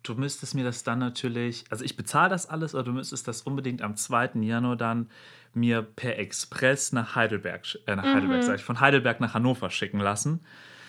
du 0.03 0.15
müsstest 0.15 0.55
mir 0.55 0.65
das 0.65 0.83
dann 0.85 0.99
natürlich, 0.99 1.65
also 1.71 1.85
ich 1.85 1.97
bezahle 1.97 2.31
das 2.31 2.49
alles, 2.49 2.75
aber 2.75 2.85
du 2.85 2.93
müsstest 2.93 3.29
das 3.29 3.43
unbedingt 3.43 3.83
am 3.83 3.97
2. 3.97 4.31
Januar 4.41 4.77
dann 4.77 5.11
mir 5.53 5.83
per 5.83 6.19
Express 6.19 6.93
nach 6.93 7.15
Heidelberg, 7.15 7.67
äh, 7.87 7.97
nach 7.97 8.05
Mhm. 8.05 8.15
Heidelberg, 8.15 8.43
sag 8.43 8.57
ich, 8.57 8.65
von 8.65 8.81
Heidelberg 8.81 9.21
nach 9.21 9.35
Hannover 9.35 9.71
schicken 9.71 10.01
lassen. 10.01 10.41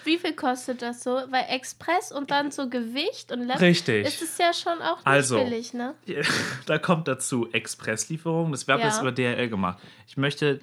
Wie 0.05 0.17
viel 0.17 0.33
kostet 0.33 0.81
das 0.81 1.03
so? 1.03 1.11
Weil 1.29 1.45
Express 1.49 2.11
und 2.11 2.31
dann 2.31 2.51
so 2.51 2.69
Gewicht 2.69 3.31
und 3.31 3.41
Laptop. 3.41 3.61
Richtig. 3.61 4.05
Ist 4.07 4.21
es 4.21 4.37
ja 4.37 4.53
schon 4.53 4.81
auch 4.81 4.97
nicht 4.97 5.07
Also. 5.07 5.43
billig, 5.43 5.73
ne? 5.73 5.95
Da 6.65 6.77
kommt 6.77 7.07
dazu 7.07 7.49
Expresslieferung. 7.51 8.51
Das 8.51 8.67
wird 8.67 8.79
Ja. 8.79 8.85
jetzt 8.87 9.01
über 9.01 9.11
DHL 9.11 9.49
gemacht. 9.49 9.79
Ich 10.07 10.17
möchte, 10.17 10.59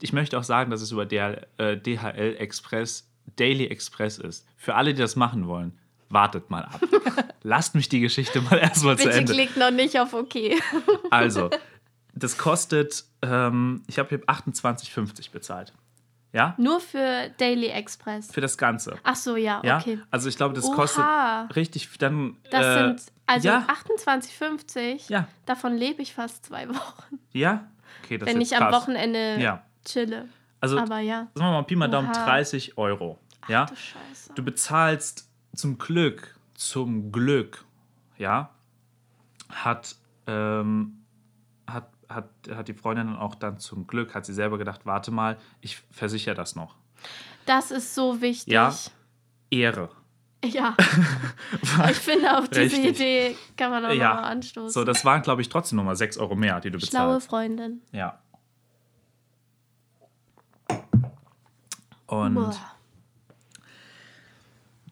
ich 0.00 0.12
möchte 0.12 0.38
auch 0.38 0.44
sagen, 0.44 0.70
dass 0.70 0.80
es 0.82 0.90
über 0.92 1.06
DHL, 1.06 1.46
äh, 1.58 1.76
DHL 1.76 2.36
Express 2.38 3.08
Daily 3.36 3.66
Express 3.66 4.18
ist. 4.18 4.46
Für 4.56 4.74
alle, 4.76 4.94
die 4.94 5.00
das 5.00 5.16
machen 5.16 5.48
wollen, 5.48 5.76
wartet 6.08 6.48
mal 6.50 6.62
ab. 6.64 6.80
Lasst 7.42 7.74
mich 7.74 7.88
die 7.88 8.00
Geschichte 8.00 8.40
mal 8.40 8.56
erstmal 8.58 8.96
zu 8.96 9.04
Bitte 9.04 9.18
Ende. 9.18 9.32
klickt 9.32 9.56
noch 9.56 9.70
nicht 9.72 9.98
auf 9.98 10.14
OK. 10.14 10.34
Also, 11.10 11.50
das 12.14 12.38
kostet, 12.38 13.04
ähm, 13.22 13.82
ich 13.88 13.98
habe 13.98 14.08
hier 14.10 14.20
28,50 14.20 15.32
bezahlt. 15.32 15.72
Ja? 16.36 16.54
Nur 16.58 16.80
für 16.80 17.30
Daily 17.38 17.68
Express. 17.68 18.30
Für 18.30 18.42
das 18.42 18.58
Ganze. 18.58 18.98
Ach 19.04 19.16
so, 19.16 19.36
ja, 19.36 19.62
Ja? 19.64 19.78
okay. 19.78 19.98
Also 20.10 20.28
ich 20.28 20.36
glaube, 20.36 20.54
das 20.54 20.66
Oha. 20.66 20.74
kostet 20.74 21.56
richtig 21.56 21.88
dann. 21.98 22.36
Das 22.50 22.66
äh, 22.66 22.74
sind 22.74 23.12
also 23.24 23.48
ja, 23.48 23.66
28,50. 24.06 25.10
Ja. 25.10 25.28
Davon 25.46 25.74
lebe 25.78 26.02
ich 26.02 26.12
fast 26.12 26.44
zwei 26.44 26.68
Wochen. 26.68 27.18
ja. 27.32 27.66
Okay, 28.04 28.18
das 28.18 28.28
wenn 28.28 28.36
ist 28.42 28.48
ich 28.48 28.50
jetzt 28.50 28.60
am 28.60 28.68
krass. 28.70 28.82
Wochenende 28.82 29.38
Ja. 29.40 29.62
chille. 29.86 30.28
Also 30.60 30.78
Aber 30.78 30.98
ja. 30.98 31.28
sagen 31.34 31.46
wir 31.48 31.52
mal 31.52 31.62
Pi 31.62 31.74
mal 31.74 31.88
Daumen 31.88 32.10
Oha. 32.10 32.24
30 32.26 32.76
Euro. 32.76 33.18
Ja. 33.48 33.64
Du 33.64 33.74
Scheiße. 33.74 34.34
Du 34.34 34.44
bezahlst 34.44 35.30
zum 35.54 35.78
Glück, 35.78 36.36
zum 36.52 37.12
Glück, 37.12 37.64
ja, 38.18 38.50
hat, 39.48 39.96
ähm, 40.26 41.02
hat, 41.66 41.88
hat, 42.08 42.28
hat 42.54 42.68
die 42.68 42.74
Freundin 42.74 43.06
dann 43.08 43.16
auch 43.16 43.34
dann 43.34 43.58
zum 43.58 43.86
Glück, 43.86 44.14
hat 44.14 44.26
sie 44.26 44.34
selber 44.34 44.58
gedacht, 44.58 44.82
warte 44.84 45.10
mal, 45.10 45.36
ich 45.60 45.78
versichere 45.90 46.34
das 46.34 46.56
noch. 46.56 46.76
Das 47.46 47.70
ist 47.70 47.94
so 47.94 48.20
wichtig. 48.20 48.52
Ja. 48.52 48.74
Ehre. 49.50 49.90
Ja. 50.44 50.76
ich 51.90 51.96
finde, 51.96 52.38
auf 52.38 52.48
diese 52.48 52.62
Richtig. 52.62 52.84
Idee 52.84 53.36
kann 53.56 53.70
man 53.70 53.84
auch 53.84 53.90
Ja. 53.92 54.14
nochmal 54.14 54.32
anstoßen. 54.32 54.70
So, 54.70 54.84
das 54.84 55.04
waren, 55.04 55.22
glaube 55.22 55.42
ich, 55.42 55.48
trotzdem 55.48 55.76
nochmal 55.76 55.96
6 55.96 56.18
Euro 56.18 56.34
mehr, 56.36 56.60
die 56.60 56.70
du 56.70 56.78
Schlaue 56.80 57.14
bezahlst. 57.14 57.28
Freundin. 57.28 57.82
Ja. 57.92 58.18
Und 62.06 62.34
Boah. 62.34 62.54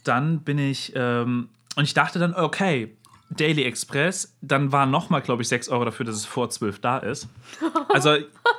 dann 0.03 0.41
bin 0.41 0.59
ich, 0.59 0.93
ähm, 0.97 1.49
und 1.77 1.85
ich 1.85 1.95
dachte 1.95 2.19
dann, 2.19 2.35
okay, 2.35 2.97
Daily 3.37 3.63
Express, 3.65 4.37
dann 4.41 4.73
waren 4.73 4.91
nochmal, 4.91 5.21
glaube 5.23 5.43
ich, 5.43 5.49
6 5.49 5.69
Euro 5.69 5.85
dafür, 5.85 6.07
dass 6.07 6.17
es 6.17 6.25
vor 6.27 6.51
12 6.51 6.81
da 6.81 6.99
ist. 6.99 7.29
Also, 7.89 8.17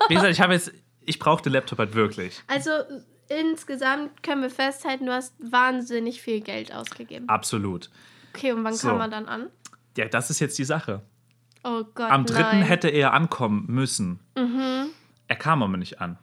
wie 0.08 0.14
gesagt, 0.16 0.32
ich 0.32 0.40
habe 0.42 0.54
jetzt, 0.54 0.72
ich 1.02 1.20
brauche 1.20 1.42
den 1.44 1.52
Laptop 1.54 1.80
halt 1.80 1.94
wirklich. 1.94 2.42
Also 2.48 2.72
insgesamt 3.30 4.24
können 4.24 4.42
wir 4.42 4.50
festhalten, 4.50 5.06
du 5.08 5.14
hast 5.14 5.34
wahnsinnig 5.40 6.22
viel 6.22 6.42
Geld 6.42 6.74
ausgegeben. 6.74 7.28
Absolut. 7.28 7.90
Okay, 8.34 8.52
und 8.54 8.64
wann 8.64 8.74
So. 8.74 8.90
kam 8.90 9.00
er 9.02 9.08
dann 9.10 9.26
an? 9.28 9.48
Ja, 9.98 10.06
das 10.06 10.30
ist 10.30 10.40
jetzt 10.40 10.58
die 10.58 10.64
Sache. 10.66 11.02
Oh 11.64 11.84
Gott, 11.96 12.12
Am 12.12 12.26
3. 12.26 12.40
nein. 12.42 12.60
Mhm. 12.60 12.64
hätte 12.64 12.90
er 12.90 13.14
ankommen 13.14 13.66
müssen. 13.68 14.20
Er 15.28 15.36
kam 15.36 15.64
aber 15.64 15.78
nicht 15.78 16.00
an. 16.02 16.18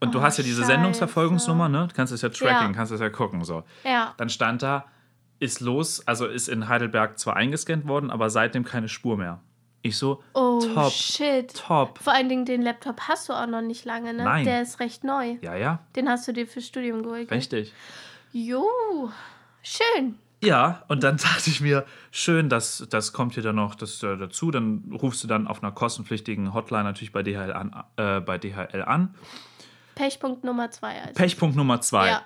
Und 0.00 0.14
du 0.14 0.18
Oh, 0.18 0.22
hast 0.22 0.36
ja 0.38 0.44
diese 0.44 0.60
Scheiße. 0.60 0.72
Sendungsverfolgungsnummer, 0.72 1.68
ne? 1.68 1.86
Du 1.88 1.94
kannst 1.94 2.12
das 2.12 2.22
ja 2.22 2.28
tracken, 2.28 2.68
Ja. 2.68 2.72
kannst 2.72 2.92
das 2.92 3.00
ja 3.00 3.08
gucken, 3.10 3.42
so. 3.44 3.64
Ja. 3.84 4.14
Dann 4.18 4.28
stand 4.28 4.62
da, 4.62 4.84
ist 5.40 5.60
los, 5.60 6.06
also 6.06 6.26
ist 6.26 6.48
in 6.48 6.68
Heidelberg 6.68 7.18
zwar 7.18 7.36
eingescannt 7.36 7.86
worden, 7.86 8.10
aber 8.10 8.30
seitdem 8.30 8.64
keine 8.64 8.88
Spur 8.88 9.16
mehr. 9.16 9.40
Ich 9.82 9.98
so, 9.98 10.22
Oh 10.32 10.60
top, 10.74 10.90
shit. 10.92 11.52
top. 11.54 11.98
Vor 11.98 12.14
allen 12.14 12.28
Dingen 12.30 12.46
den 12.46 12.62
Laptop 12.62 13.02
hast 13.02 13.28
du 13.28 13.34
auch 13.34 13.46
noch 13.46 13.60
nicht 13.60 13.84
lange, 13.84 14.14
ne? 14.14 14.24
Nein. 14.24 14.44
Der 14.46 14.62
ist 14.62 14.80
recht 14.80 15.04
neu. 15.04 15.36
Ja, 15.42 15.54
ja, 15.56 15.80
Den 15.94 16.08
hast 16.08 16.26
du 16.26 16.32
dir 16.32 16.46
fürs 16.46 16.66
Studium 16.66 17.02
geholt. 17.02 17.30
richtig. 17.30 17.72
Jo, 18.32 18.64
schön. 19.62 20.18
Ja, 20.42 20.84
und 20.88 21.02
dann 21.04 21.16
dachte 21.18 21.50
ich 21.50 21.60
mir, 21.60 21.84
schön, 22.10 22.48
das, 22.48 22.86
das 22.88 23.12
kommt 23.12 23.34
hier 23.34 23.42
dann 23.42 23.56
noch 23.56 23.74
das, 23.74 24.02
äh, 24.02 24.16
dazu. 24.16 24.50
Dann 24.50 24.90
rufst 25.02 25.22
du 25.22 25.28
dann 25.28 25.46
auf 25.46 25.62
einer 25.62 25.72
kostenpflichtigen 25.72 26.54
Hotline 26.54 26.84
natürlich 26.84 27.12
bei 27.12 27.22
DHL 27.22 27.52
an. 27.52 27.84
Äh, 27.96 28.20
bei 28.20 28.38
DHL 28.38 28.82
an. 28.86 29.14
Pechpunkt 29.94 30.44
Nummer 30.44 30.70
zwei. 30.70 30.98
Also. 31.00 31.12
Pechpunkt 31.14 31.56
Nummer 31.56 31.80
zwei. 31.82 32.08
Ja. 32.08 32.22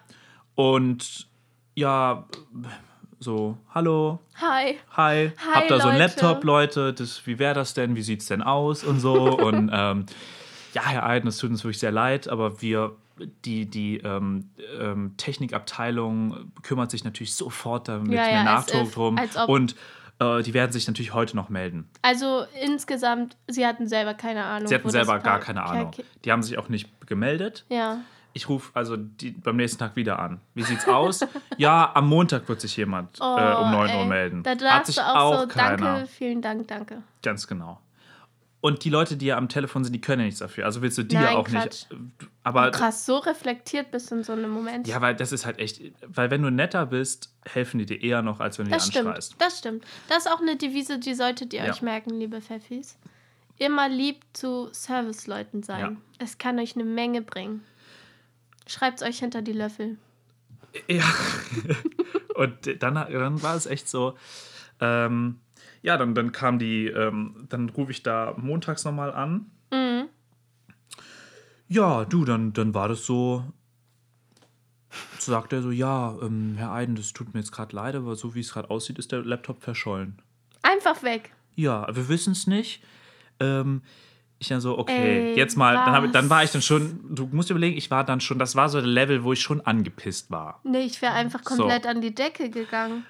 Und 0.54 1.28
ja, 1.74 2.26
so, 3.20 3.56
hallo, 3.74 4.20
Hi. 4.40 4.78
hi, 4.96 5.30
Hi, 5.36 5.54
habt 5.54 5.70
ihr 5.70 5.80
so 5.80 5.88
einen. 5.88 5.98
Laptop, 5.98 6.44
Leute? 6.44 6.92
Das, 6.92 7.26
wie 7.26 7.38
wäre 7.38 7.54
das 7.54 7.74
denn? 7.74 7.96
Wie 7.96 8.02
sieht's 8.02 8.26
denn 8.26 8.42
aus? 8.42 8.84
Und 8.84 9.00
so. 9.00 9.38
und 9.38 9.70
ähm, 9.72 10.06
ja, 10.74 10.86
Herr 10.86 11.06
Eiden, 11.06 11.28
es 11.28 11.38
tut 11.38 11.50
uns 11.50 11.64
wirklich 11.64 11.78
sehr 11.80 11.92
leid, 11.92 12.28
aber 12.28 12.62
wir, 12.62 12.92
die, 13.44 13.66
die 13.66 13.98
ähm, 13.98 14.50
ähm, 14.78 15.14
Technikabteilung 15.16 16.52
kümmert 16.62 16.90
sich 16.90 17.04
natürlich 17.04 17.34
sofort 17.34 17.88
damit 17.88 18.12
Ja, 18.12 18.22
mit 18.22 18.32
ja, 18.32 18.42
Nachdruck 18.44 18.92
drum. 18.92 19.20
Und 19.46 19.74
äh, 20.20 20.42
die 20.42 20.54
werden 20.54 20.72
sich 20.72 20.86
natürlich 20.86 21.14
heute 21.14 21.36
noch 21.36 21.48
melden. 21.48 21.88
Also 22.02 22.44
insgesamt, 22.62 23.36
sie 23.46 23.66
hatten 23.66 23.88
selber 23.88 24.14
keine 24.14 24.44
Ahnung. 24.44 24.68
Sie 24.68 24.74
hatten 24.74 24.90
selber 24.90 25.18
gar 25.18 25.40
keine 25.40 25.64
Ahnung. 25.64 25.92
Die 26.24 26.32
haben 26.32 26.42
sich 26.42 26.58
auch 26.58 26.68
nicht 26.68 27.06
gemeldet. 27.06 27.64
Ja. 27.68 27.98
Ich 28.34 28.48
rufe 28.48 28.70
also 28.74 28.96
die, 28.96 29.30
beim 29.32 29.56
nächsten 29.56 29.78
Tag 29.78 29.96
wieder 29.96 30.18
an. 30.18 30.40
Wie 30.54 30.62
sieht's 30.62 30.86
aus? 30.86 31.20
ja, 31.56 31.90
am 31.94 32.08
Montag 32.08 32.48
wird 32.48 32.60
sich 32.60 32.76
jemand 32.76 33.18
äh, 33.18 33.22
um 33.24 33.70
9 33.70 33.72
Uhr 33.90 33.96
Oh, 33.96 34.02
ey. 34.02 34.06
melden. 34.06 34.42
Da 34.42 34.50
Hat 34.50 34.60
darfst 34.62 34.86
sich 34.86 34.96
du 34.96 35.02
auch, 35.02 35.40
so, 35.42 35.46
keiner. 35.48 35.76
danke, 35.76 36.06
vielen 36.06 36.40
Dank, 36.42 36.68
danke. 36.68 37.02
Ganz 37.22 37.46
genau. 37.46 37.80
Und 38.60 38.84
die 38.84 38.90
Leute, 38.90 39.16
die 39.16 39.26
ja 39.26 39.36
am 39.36 39.48
Telefon 39.48 39.84
sind, 39.84 39.92
die 39.92 40.00
können 40.00 40.20
ja 40.20 40.26
nichts 40.26 40.40
dafür. 40.40 40.64
Also 40.64 40.82
willst 40.82 40.98
du 40.98 41.04
die 41.04 41.14
ja 41.14 41.22
Nein, 41.22 41.36
auch 41.36 41.44
Quatsch. 41.46 41.86
nicht. 41.90 42.00
Aber 42.42 42.70
Krass, 42.72 43.06
so 43.06 43.18
reflektiert 43.18 43.92
bist 43.92 44.10
du 44.10 44.16
in 44.16 44.24
so 44.24 44.32
einem 44.32 44.50
Moment. 44.50 44.88
ja, 44.88 45.00
weil 45.00 45.14
das 45.14 45.30
ist 45.30 45.46
halt 45.46 45.58
echt. 45.60 45.80
Weil 46.06 46.30
wenn 46.32 46.42
du 46.42 46.50
netter 46.50 46.84
bist, 46.86 47.32
helfen 47.44 47.78
die 47.78 47.86
dir 47.86 48.02
eher 48.02 48.20
noch, 48.22 48.40
als 48.40 48.58
wenn 48.58 48.66
du 48.66 48.72
das 48.72 48.86
die 48.86 48.90
stimmt, 48.90 49.06
anschreist. 49.08 49.36
das 49.38 49.58
stimmt. 49.58 49.84
Das 50.08 50.26
ist 50.26 50.32
auch 50.32 50.40
eine 50.40 50.56
Devise, 50.56 50.98
die 50.98 51.14
solltet 51.14 51.52
ihr 51.54 51.64
Ja. 51.64 51.70
euch 51.72 51.82
merken, 51.82 52.10
liebe 52.18 52.40
Pfeffis. 52.40 52.98
Immer 53.58 53.88
lieb 53.88 54.22
zu 54.32 54.68
Serviceleuten 54.72 55.62
sein. 55.62 55.80
Ja. 55.80 55.92
Es 56.18 56.38
kann 56.38 56.58
euch 56.58 56.74
eine 56.74 56.84
Menge 56.84 57.22
bringen. 57.22 57.64
Schreibt 58.68 59.02
euch 59.02 59.18
hinter 59.18 59.42
die 59.42 59.52
Löffel. 59.52 59.96
Ja. 60.86 61.04
Und 62.34 62.82
dann, 62.82 62.94
dann 62.94 63.42
war 63.42 63.56
es 63.56 63.66
echt 63.66 63.88
so. 63.88 64.16
Ähm, 64.78 65.40
ja, 65.82 65.96
dann, 65.96 66.14
dann 66.14 66.32
kam 66.32 66.58
die, 66.58 66.86
ähm, 66.86 67.46
dann 67.48 67.70
rufe 67.70 67.90
ich 67.90 68.02
da 68.02 68.34
montags 68.36 68.84
nochmal 68.84 69.12
an. 69.12 69.50
Mhm. 69.72 70.08
Ja, 71.66 72.04
du, 72.04 72.24
dann, 72.24 72.52
dann 72.52 72.74
war 72.74 72.88
das 72.88 73.04
so. 73.04 73.42
Sagt 75.18 75.52
er 75.52 75.62
so, 75.62 75.70
ja, 75.70 76.16
ähm, 76.22 76.54
Herr 76.56 76.72
Eiden, 76.72 76.94
das 76.94 77.12
tut 77.12 77.34
mir 77.34 77.40
jetzt 77.40 77.52
gerade 77.52 77.74
leid, 77.74 77.94
aber 77.94 78.16
so 78.16 78.34
wie 78.34 78.40
es 78.40 78.52
gerade 78.52 78.70
aussieht, 78.70 78.98
ist 78.98 79.12
der 79.12 79.24
Laptop 79.24 79.62
verschollen. 79.62 80.20
Einfach 80.62 81.02
weg. 81.02 81.32
Ja, 81.54 81.86
wir 81.94 82.08
wissen 82.08 82.32
es 82.32 82.46
nicht. 82.46 82.82
Ähm, 83.40 83.82
ich 84.40 84.48
dann 84.48 84.60
so, 84.60 84.78
okay, 84.78 85.32
Ey, 85.32 85.36
jetzt 85.36 85.56
mal, 85.56 85.74
dann, 85.74 85.92
hab, 85.92 86.04
ich- 86.04 86.12
dann 86.12 86.30
war 86.30 86.44
ich 86.44 86.50
dann 86.52 86.62
schon, 86.62 87.00
du 87.14 87.28
musst 87.32 87.50
überlegen, 87.50 87.76
ich 87.76 87.90
war 87.90 88.04
dann 88.04 88.20
schon, 88.20 88.38
das 88.38 88.54
war 88.56 88.68
so 88.68 88.78
der 88.80 88.88
Level, 88.88 89.24
wo 89.24 89.32
ich 89.32 89.40
schon 89.42 89.60
angepisst 89.62 90.30
war. 90.30 90.60
Nee, 90.64 90.82
ich 90.84 91.02
wäre 91.02 91.12
einfach 91.14 91.40
So. 91.44 91.56
komplett 91.62 91.86
an 91.86 92.00
die 92.00 92.14
Decke 92.14 92.48
gegangen. 92.50 93.04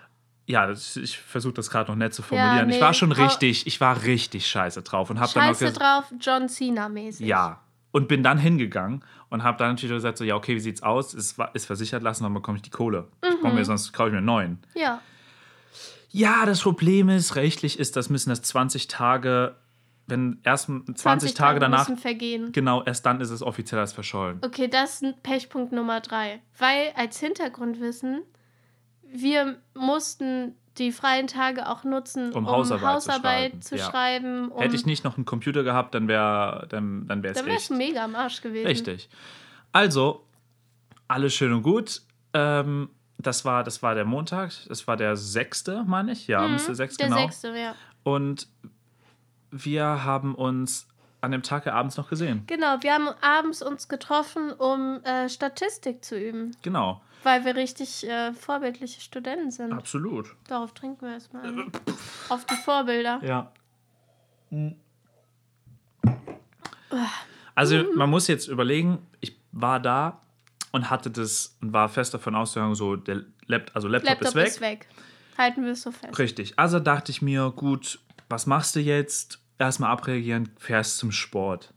Ja, 0.47 0.66
das, 0.66 0.97
ich 0.97 1.18
versuche 1.18 1.52
das 1.52 1.68
gerade 1.68 1.90
noch 1.90 1.97
nett 1.99 2.14
zu 2.14 2.23
formulieren. 2.23 2.68
nee, 2.68 2.76
ich 2.76 2.80
war 2.80 2.94
schon 2.94 3.12
richtig, 3.12 3.66
ich 3.66 3.80
war 3.82 4.02
richtig 4.04 4.47
scheiße 4.47 4.80
drauf 4.82 5.11
und 5.11 5.20
habe 5.20 5.30
dann 5.35 5.52
ges- 5.52 5.73
drauf, 5.78 6.04
John 6.20 6.49
Cena-mäßig. 6.49 7.26
Ja. 7.26 7.61
Und 7.90 8.08
bin 8.08 8.23
dann 8.23 8.38
hingegangen 8.38 9.04
und 9.28 9.42
habe 9.42 9.58
dann 9.58 9.70
natürlich 9.73 9.94
gesagt, 9.94 10.16
so, 10.16 10.25
ja, 10.25 10.35
okay, 10.37 10.54
wie 10.54 10.61
sieht's 10.61 10.82
aus? 10.82 11.12
Ist, 11.12 11.38
ist 11.52 11.66
versichert 11.66 12.02
lassen, 12.02 12.23
dann 12.23 12.32
bekomme 12.32 12.56
ich 12.56 12.62
die 12.62 12.70
Kohle. 12.70 13.08
Ich 13.23 13.30
Mhm. 13.37 13.40
brauche 13.42 13.54
mir, 13.54 13.64
sonst 13.66 13.92
kaufe 13.92 14.08
ich 14.08 14.12
mir 14.12 14.18
einen 14.18 14.26
neuen. 14.26 14.58
Ja. 14.75 15.00
Ja, 16.11 16.47
das 16.47 16.62
Problem 16.62 17.11
ist, 17.11 17.37
rechtlich 17.37 17.78
ist 17.78 17.97
das 17.97 18.08
müssen 18.08 18.30
das 18.30 18.40
20 18.42 18.88
Tage, 18.88 19.56
wenn 20.08 20.40
erst 20.42 20.66
20, 20.66 20.96
20 20.96 21.34
Tage 21.34 21.60
danach, 21.60 21.88
vergehen. 21.98 22.50
genau, 22.52 22.82
erst 22.82 23.04
dann 23.06 23.20
ist 23.20 23.30
es 23.30 23.42
offiziell 23.42 23.80
als 23.80 23.92
verschollen. 23.92 24.40
Okay, 24.44 24.68
das 24.68 25.02
ist 25.02 25.22
Pechpunkt 25.22 25.72
Nummer 25.72 26.00
drei. 26.00 26.40
Weil 26.58 26.92
als 26.96 27.20
Hintergrundwissen, 27.20 28.22
wir 29.02 29.58
mussten 29.74 30.54
die 30.78 30.92
freien 30.92 31.26
Tage 31.26 31.68
auch 31.68 31.84
nutzen, 31.84 32.32
Um 32.32 32.46
um, 32.46 32.50
Hausarbeit 32.50 32.80
zu 32.80 32.88
Hausarbeit 32.88 33.50
schreiben, 33.50 33.62
zu 33.62 33.76
ja. 33.76 33.90
schreiben. 33.90 34.48
Um, 34.50 34.60
Hätte 34.62 34.76
ich 34.76 34.86
nicht 34.86 35.04
noch 35.04 35.16
einen 35.16 35.26
Computer 35.26 35.62
gehabt, 35.62 35.94
dann 35.94 36.08
wäre 36.08 36.66
dann, 36.68 37.06
dann 37.06 37.22
wäre 37.22 37.34
es 37.34 37.38
dann 37.38 37.46
wär's 37.48 37.62
echt 37.62 37.70
mega 37.70 38.04
am 38.04 38.14
Arsch 38.14 38.40
gewesen. 38.40 38.66
richtig. 38.66 39.08
Also 39.72 40.24
alles 41.08 41.34
schön 41.34 41.52
und 41.52 41.62
gut. 41.62 42.02
Ähm, 42.32 42.90
das, 43.18 43.44
war, 43.44 43.64
das 43.64 43.82
war 43.82 43.94
der 43.94 44.04
Montag, 44.04 44.52
das 44.68 44.86
war 44.86 44.96
der 44.96 45.16
sechste, 45.16 45.84
meine 45.86 46.12
ich. 46.12 46.28
Ja, 46.28 46.46
müsste 46.46 46.68
der 46.68 46.76
sechste, 46.76 47.04
Mhm. 47.04 47.08
Der 47.08 47.16
genau. 47.16 47.28
sechste, 47.28 47.58
ja. 47.58 47.74
Und 48.04 48.48
wir 49.50 50.04
haben 50.04 50.34
uns 50.34 50.86
an 51.20 51.32
dem 51.32 51.42
Tag 51.42 51.66
abends 51.66 51.96
noch 51.96 52.08
gesehen. 52.08 52.44
Genau, 52.46 52.76
wir 52.80 52.92
haben 52.94 53.08
abends 53.20 53.62
uns 53.62 53.88
getroffen, 53.88 54.52
um 54.52 55.02
äh, 55.04 55.28
Statistik 55.28 56.04
zu 56.04 56.16
üben, 56.18 56.56
Genau, 56.62 57.00
weil 57.24 57.44
wir 57.44 57.56
richtig 57.56 58.08
äh, 58.08 58.32
vorbildliche 58.32 59.00
Studenten 59.00 59.50
sind. 59.50 59.72
absolut. 59.72 60.36
Darauf 60.46 60.72
trinken 60.74 61.04
wir 61.06 61.14
erstmal. 61.14 61.44
an. 61.46 61.72
Auf 62.28 62.44
die 62.46 62.54
Vorbilder. 62.54 63.20
Ja. 63.24 63.52
Also 67.54 67.84
man 67.96 68.08
muss 68.08 68.28
jetzt 68.28 68.46
überlegen, 68.46 68.98
ich 69.20 69.36
war 69.52 69.80
da 69.80 70.20
und 70.72 70.90
hatte 70.90 71.10
das 71.10 71.56
und 71.60 71.72
war 71.72 71.88
fest 71.88 72.14
davon 72.14 72.34
ausgegangen, 72.34 72.74
so 72.74 72.96
der 72.96 73.22
Lap 73.46 73.70
also 73.74 73.88
Laptop, 73.88 74.10
Laptop 74.10 74.28
ist 74.28 74.34
weg. 74.36 74.46
ist 74.46 74.60
weg. 74.60 74.86
Halten 75.36 75.64
wir 75.64 75.72
es 75.72 75.82
so 75.82 75.90
fest. 75.90 76.18
Richtig. 76.18 76.58
Also 76.58 76.78
dachte 76.80 77.10
ich 77.12 77.22
mir, 77.22 77.50
gut, 77.54 77.98
was 78.28 78.47
machst 78.47 78.76
du 78.76 78.80
jetzt? 78.80 79.40
Erstmal 79.58 79.90
abreagieren, 79.90 80.50
fährst 80.58 80.99
zum 80.99 81.11
Sport. 81.11 81.73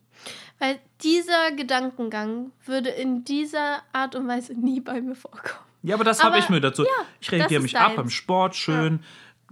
Weil 0.59 0.79
dieser 1.01 1.51
Gedankengang 1.53 2.51
würde 2.65 2.89
in 2.89 3.23
dieser 3.23 3.81
Art 3.91 4.13
und 4.15 4.27
Weise 4.27 4.53
nie 4.53 4.79
bei 4.79 5.01
mir 5.01 5.15
vorkommen. 5.15 5.65
Ja, 5.81 5.95
aber 5.95 6.03
das 6.03 6.23
habe 6.23 6.37
ich 6.37 6.47
mir 6.49 6.61
dazu. 6.61 6.85
ich 7.19 7.31
reagiere 7.31 7.61
mich 7.61 7.75
ab 7.77 7.95
beim 7.95 8.11
Sport, 8.11 8.55
schön, 8.55 9.03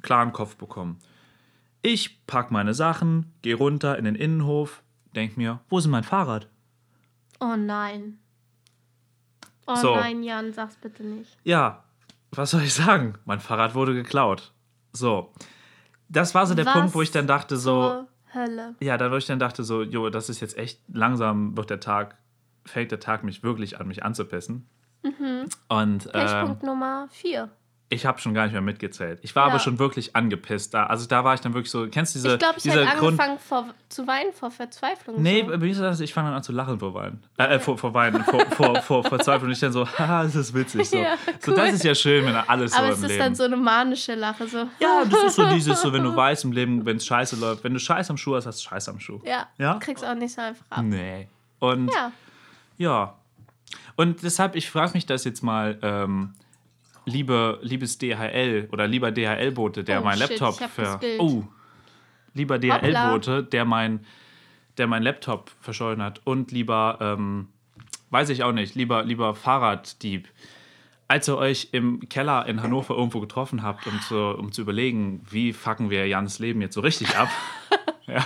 klaren 0.04 0.32
Kopf 0.32 0.58
bekommen. 0.58 1.00
Ich 1.82 2.26
pack 2.28 2.52
meine 2.52 2.76
Sachen, 2.76 3.34
gehe 3.42 3.56
runter 3.56 3.98
in 3.98 4.06
den 4.06 4.14
Innenhof, 4.16 4.84
denk 5.16 5.38
mir, 5.38 5.60
wo 5.70 5.80
ist 5.80 5.88
mein 5.88 6.04
Fahrrad? 6.04 6.48
Oh 7.40 7.56
nein. 7.56 8.20
Oh 9.66 9.76
So. 9.76 9.96
nein, 9.96 10.22
Jan, 10.22 10.54
sag's 10.54 10.76
bitte 10.76 11.04
nicht. 11.04 11.36
Ja, 11.44 11.84
was 12.32 12.52
soll 12.52 12.62
ich 12.62 12.74
sagen? 12.76 13.16
Mein 13.26 13.40
Fahrrad 13.40 13.74
wurde 13.74 13.96
geklaut. 13.96 14.52
So. 14.94 15.34
Das 16.10 16.36
war 16.36 16.46
so 16.46 16.56
der 16.56 16.66
Was 16.66 16.74
Punkt, 16.74 16.96
wo 16.96 17.02
ich 17.02 17.12
dann 17.12 17.28
dachte, 17.28 17.58
so, 17.58 18.06
Hölle. 18.34 18.76
ja, 18.80 18.98
da 18.98 19.12
wo 19.12 19.16
ich 19.16 19.28
dann 19.28 19.40
dachte, 19.40 19.64
so, 19.64 19.84
jo, 19.84 20.10
das 20.10 20.30
ist 20.30 20.40
jetzt 20.40 20.58
echt 20.58 20.82
langsam 20.92 21.56
wird 21.56 21.70
der 21.70 21.80
Tag, 21.80 22.18
fängt 22.66 22.92
der 22.92 23.00
Tag 23.00 23.24
mich 23.24 23.44
wirklich 23.44 23.80
an, 23.80 23.88
mich 23.88 24.04
anzupissen. 24.04 24.68
Mhm. 25.04 25.46
Und 25.70 26.06
ähm, 26.08 26.12
Pechpunkt 26.12 26.64
Nummer 26.64 27.08
4. 27.12 27.50
ich 27.92 28.06
habe 28.06 28.20
schon 28.20 28.36
gar 28.36 28.44
nicht 28.44 28.54
mehr 28.54 28.62
mitgezählt. 28.62 29.18
Ich 29.24 29.36
war 29.36 29.46
Ja. 29.48 29.50
aber 29.50 29.60
schon 29.60 29.80
wirklich 29.80 30.16
angepisst. 30.16 30.76
Da, 30.76 30.86
also 30.86 31.08
da 31.08 31.24
war 31.24 31.34
ich 31.34 31.42
dann 31.42 31.56
wirklich 31.56 31.72
so, 31.72 31.88
kennst 31.90 32.14
du 32.14 32.20
diese, 32.20 32.34
Ich 32.34 32.40
glaube, 32.40 32.56
ich 32.58 32.64
Grund. 32.64 33.20
angefangen 33.20 33.40
vor, 33.40 33.66
zu 33.90 34.06
weinen 34.06 34.32
vor 34.32 34.52
Verzweiflung. 34.52 35.20
Nee, 35.22 35.44
so. 35.50 35.60
wie 35.60 35.72
ist 35.72 35.80
das? 35.82 36.00
Ich 36.00 36.14
fange 36.14 36.28
dann 36.28 36.38
an 36.38 36.44
zu 36.44 36.52
lachen 36.52 36.80
vor 36.80 36.94
Weinen. 36.94 37.24
Äh, 37.40 37.56
äh, 37.56 37.60
vor, 37.60 37.80
vor 37.80 37.92
Weinen, 37.96 38.24
vor, 38.24 38.46
vor, 38.52 38.82
vor 38.84 39.04
Verzweiflung. 39.04 39.48
Und 39.48 39.54
ich 39.54 39.60
dann 39.60 39.72
so, 39.72 39.88
haha, 39.98 40.22
das 40.24 40.36
ist 40.36 40.54
witzig. 40.54 40.88
So, 40.88 40.98
Ja, 41.02 41.16
so 41.40 41.52
cool. 41.52 41.58
das 41.58 41.74
ist 41.74 41.84
ja 41.84 41.96
schön, 41.96 42.26
wenn 42.26 42.36
alles 42.36 42.74
Aber 42.74 42.88
so 42.88 42.94
es 42.94 42.98
im 43.00 43.04
ist 43.06 43.10
Leben. 43.10 43.24
dann 43.24 43.36
so 43.36 43.44
eine 43.46 43.58
manische 43.58 44.14
Lache. 44.14 44.48
So. 44.48 44.58
Ja, 44.80 45.04
das 45.10 45.24
ist 45.24 45.36
so 45.38 45.46
dieses, 45.50 45.82
so 45.82 45.92
wenn 45.92 46.04
du 46.04 46.16
weißt 46.16 46.44
im 46.46 46.52
Leben, 46.52 46.86
wenn 46.86 46.98
es 46.98 47.06
scheiße 47.08 47.38
läuft, 47.38 47.64
wenn 47.64 47.74
du 47.74 47.80
Scheiß 47.80 48.10
am 48.12 48.18
Schuh 48.18 48.36
hast, 48.36 48.46
hast 48.46 48.64
du 48.64 48.70
Scheiß 48.70 48.88
am 48.90 49.00
Schuh. 49.00 49.20
Ja. 49.26 49.48
Ja? 49.58 49.74
Du 49.74 49.80
kriegst 49.80 50.06
auch 50.06 50.14
nicht 50.14 50.34
so 50.36 50.42
einfach 50.42 50.66
ab. 50.70 50.84
Nee. 50.84 51.28
Und 51.58 51.92
ja. 51.92 52.12
Ja. 52.78 53.16
Und 53.96 54.22
deshalb, 54.22 54.56
ich 54.56 54.70
frage 54.70 54.92
mich 54.94 55.08
das 55.08 55.24
jetzt 55.26 55.42
mal, 55.42 55.78
ähm, 55.82 56.34
liebe, 57.10 57.60
liebes 57.62 57.98
DHL 57.98 58.70
oder 58.72 58.88
lieber 58.88 59.12
DHL-Bote, 59.12 59.84
der 59.84 60.02
Oh, 60.02 60.06
mein 60.06 60.18
shit, 60.18 60.40
Laptop 60.40 61.00
Bild. 61.00 61.20
Oh, 61.20 61.44
lieber 62.34 62.60
DHL-Bote, 62.60 63.44
der 63.44 63.66
mein, 63.66 64.06
der 64.78 64.88
mein 64.88 65.04
Laptop 65.04 65.52
verschollen 65.60 66.02
hat. 66.02 66.22
Und 66.26 66.52
lieber, 66.52 66.98
ähm, 67.02 67.50
weiß 68.10 68.30
ich 68.30 68.44
auch 68.44 68.52
nicht, 68.52 68.76
lieber, 68.76 69.04
lieber 69.04 69.36
Fahrraddieb. 69.36 70.28
Als 71.08 71.28
ihr 71.28 71.38
euch 71.38 71.70
im 71.72 72.08
Keller 72.08 72.46
in 72.46 72.62
Hannover 72.62 72.96
irgendwo 72.96 73.20
getroffen 73.20 73.64
habt, 73.64 73.88
um 73.88 74.00
zu, 74.02 74.16
um 74.16 74.52
zu 74.52 74.62
überlegen, 74.62 75.26
wie 75.30 75.54
fucken 75.54 75.90
wir 75.90 76.08
Jans 76.08 76.38
Leben 76.38 76.62
jetzt 76.62 76.76
so 76.76 76.82
richtig 76.82 77.18
ab. 77.18 77.30
ja. 78.06 78.24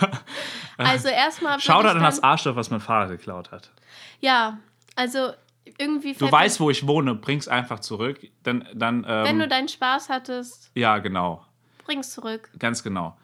Also 0.77 1.07
erstmal. 1.07 1.59
Schau 1.61 1.81
ich 1.81 1.87
an 1.87 2.03
das 2.03 2.21
Arschloch, 2.21 2.57
was 2.57 2.69
mein 2.71 2.81
Fahrrad 2.81 3.09
geklaut 3.09 3.51
hat. 3.51 3.71
Ja, 4.19 4.57
also 4.95 5.31
irgendwie. 5.77 6.13
Du 6.13 6.31
weißt, 6.31 6.59
wo 6.59 6.69
ich 6.69 6.87
wohne, 6.87 7.15
bring's 7.15 7.47
einfach 7.47 7.79
zurück. 7.79 8.19
Dann, 8.43 8.67
dann 8.73 9.05
ähm, 9.07 9.25
Wenn 9.25 9.39
du 9.39 9.47
deinen 9.47 9.67
Spaß 9.67 10.09
hattest, 10.09 10.71
ja, 10.75 10.97
genau. 10.99 11.45
bring's 11.85 12.11
zurück. 12.11 12.49
Ganz 12.59 12.83
genau. 12.83 13.17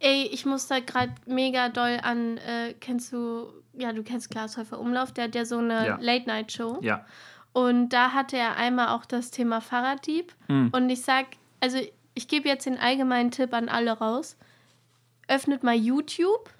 Ey, 0.00 0.28
ich 0.32 0.44
muss 0.44 0.66
da 0.66 0.80
gerade 0.80 1.14
mega 1.26 1.68
doll 1.68 1.98
an. 2.02 2.38
Äh, 2.38 2.74
kennst 2.80 3.12
du. 3.12 3.48
Ja, 3.76 3.92
du 3.92 4.02
kennst 4.04 4.30
Glashäufer 4.30 4.78
Umlauf, 4.78 5.12
der 5.12 5.24
hat 5.24 5.34
ja 5.34 5.44
so 5.44 5.58
eine 5.58 5.86
Ja. 5.86 5.98
Late-Night-Show. 6.00 6.78
Ja. 6.82 7.04
Und 7.52 7.88
da 7.88 8.12
hatte 8.12 8.36
er 8.36 8.56
einmal 8.56 8.88
auch 8.88 9.04
das 9.04 9.30
Thema 9.30 9.60
Fahrraddieb. 9.60 10.32
Mhm. 10.48 10.70
Und 10.72 10.90
ich 10.90 11.02
sag, 11.02 11.26
also 11.60 11.78
ich 12.14 12.28
gebe 12.28 12.48
jetzt 12.48 12.66
den 12.66 12.78
allgemeinen 12.78 13.30
Tipp 13.30 13.52
an 13.52 13.68
alle 13.68 13.92
raus. 13.92 14.36
Öffnet 15.26 15.62
mal 15.62 15.74
YouTube, 15.74 16.50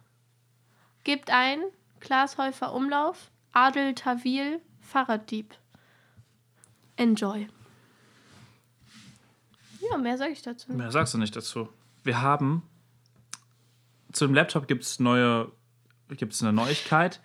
gebt 1.05 1.31
ein, 1.31 1.61
Glashäufer 2.01 2.73
Umlauf, 2.75 3.31
Adel 3.53 3.95
Tawil, 3.95 4.61
Fahrraddieb. 4.85 5.55
Enjoy. 6.97 7.49
Ja, 9.91 9.99
mehr 9.99 10.17
sage 10.17 10.33
ich 10.33 10.43
dazu. 10.43 10.73
Mehr 10.73 10.91
sagst 10.91 11.15
du 11.15 11.19
nicht 11.19 11.35
dazu. 11.35 11.69
Wir 12.05 12.23
haben 12.23 12.63
zum 14.13 14.33
Laptop 14.33 14.69
gibt 14.69 14.85
es 14.85 15.01
neue, 15.01 15.51
gibt's 16.09 16.43
eine 16.43 16.53
Neuigkeit. 16.53 17.21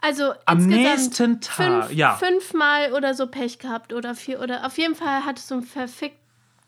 Also 0.00 0.32
Am 0.46 0.66
nächsten 0.66 1.40
Tag, 1.40 1.84
fünf, 1.84 1.92
ja. 1.92 2.16
fünfmal 2.16 2.92
oder 2.92 3.14
so 3.14 3.28
Pech 3.28 3.60
gehabt 3.60 3.92
oder 3.92 4.16
vier 4.16 4.40
oder 4.40 4.66
auf 4.66 4.76
jeden 4.76 4.96
Fall 4.96 5.24
hattest 5.24 5.50
du 5.50 5.54
einen 5.54 5.62
verfickt 5.62 6.18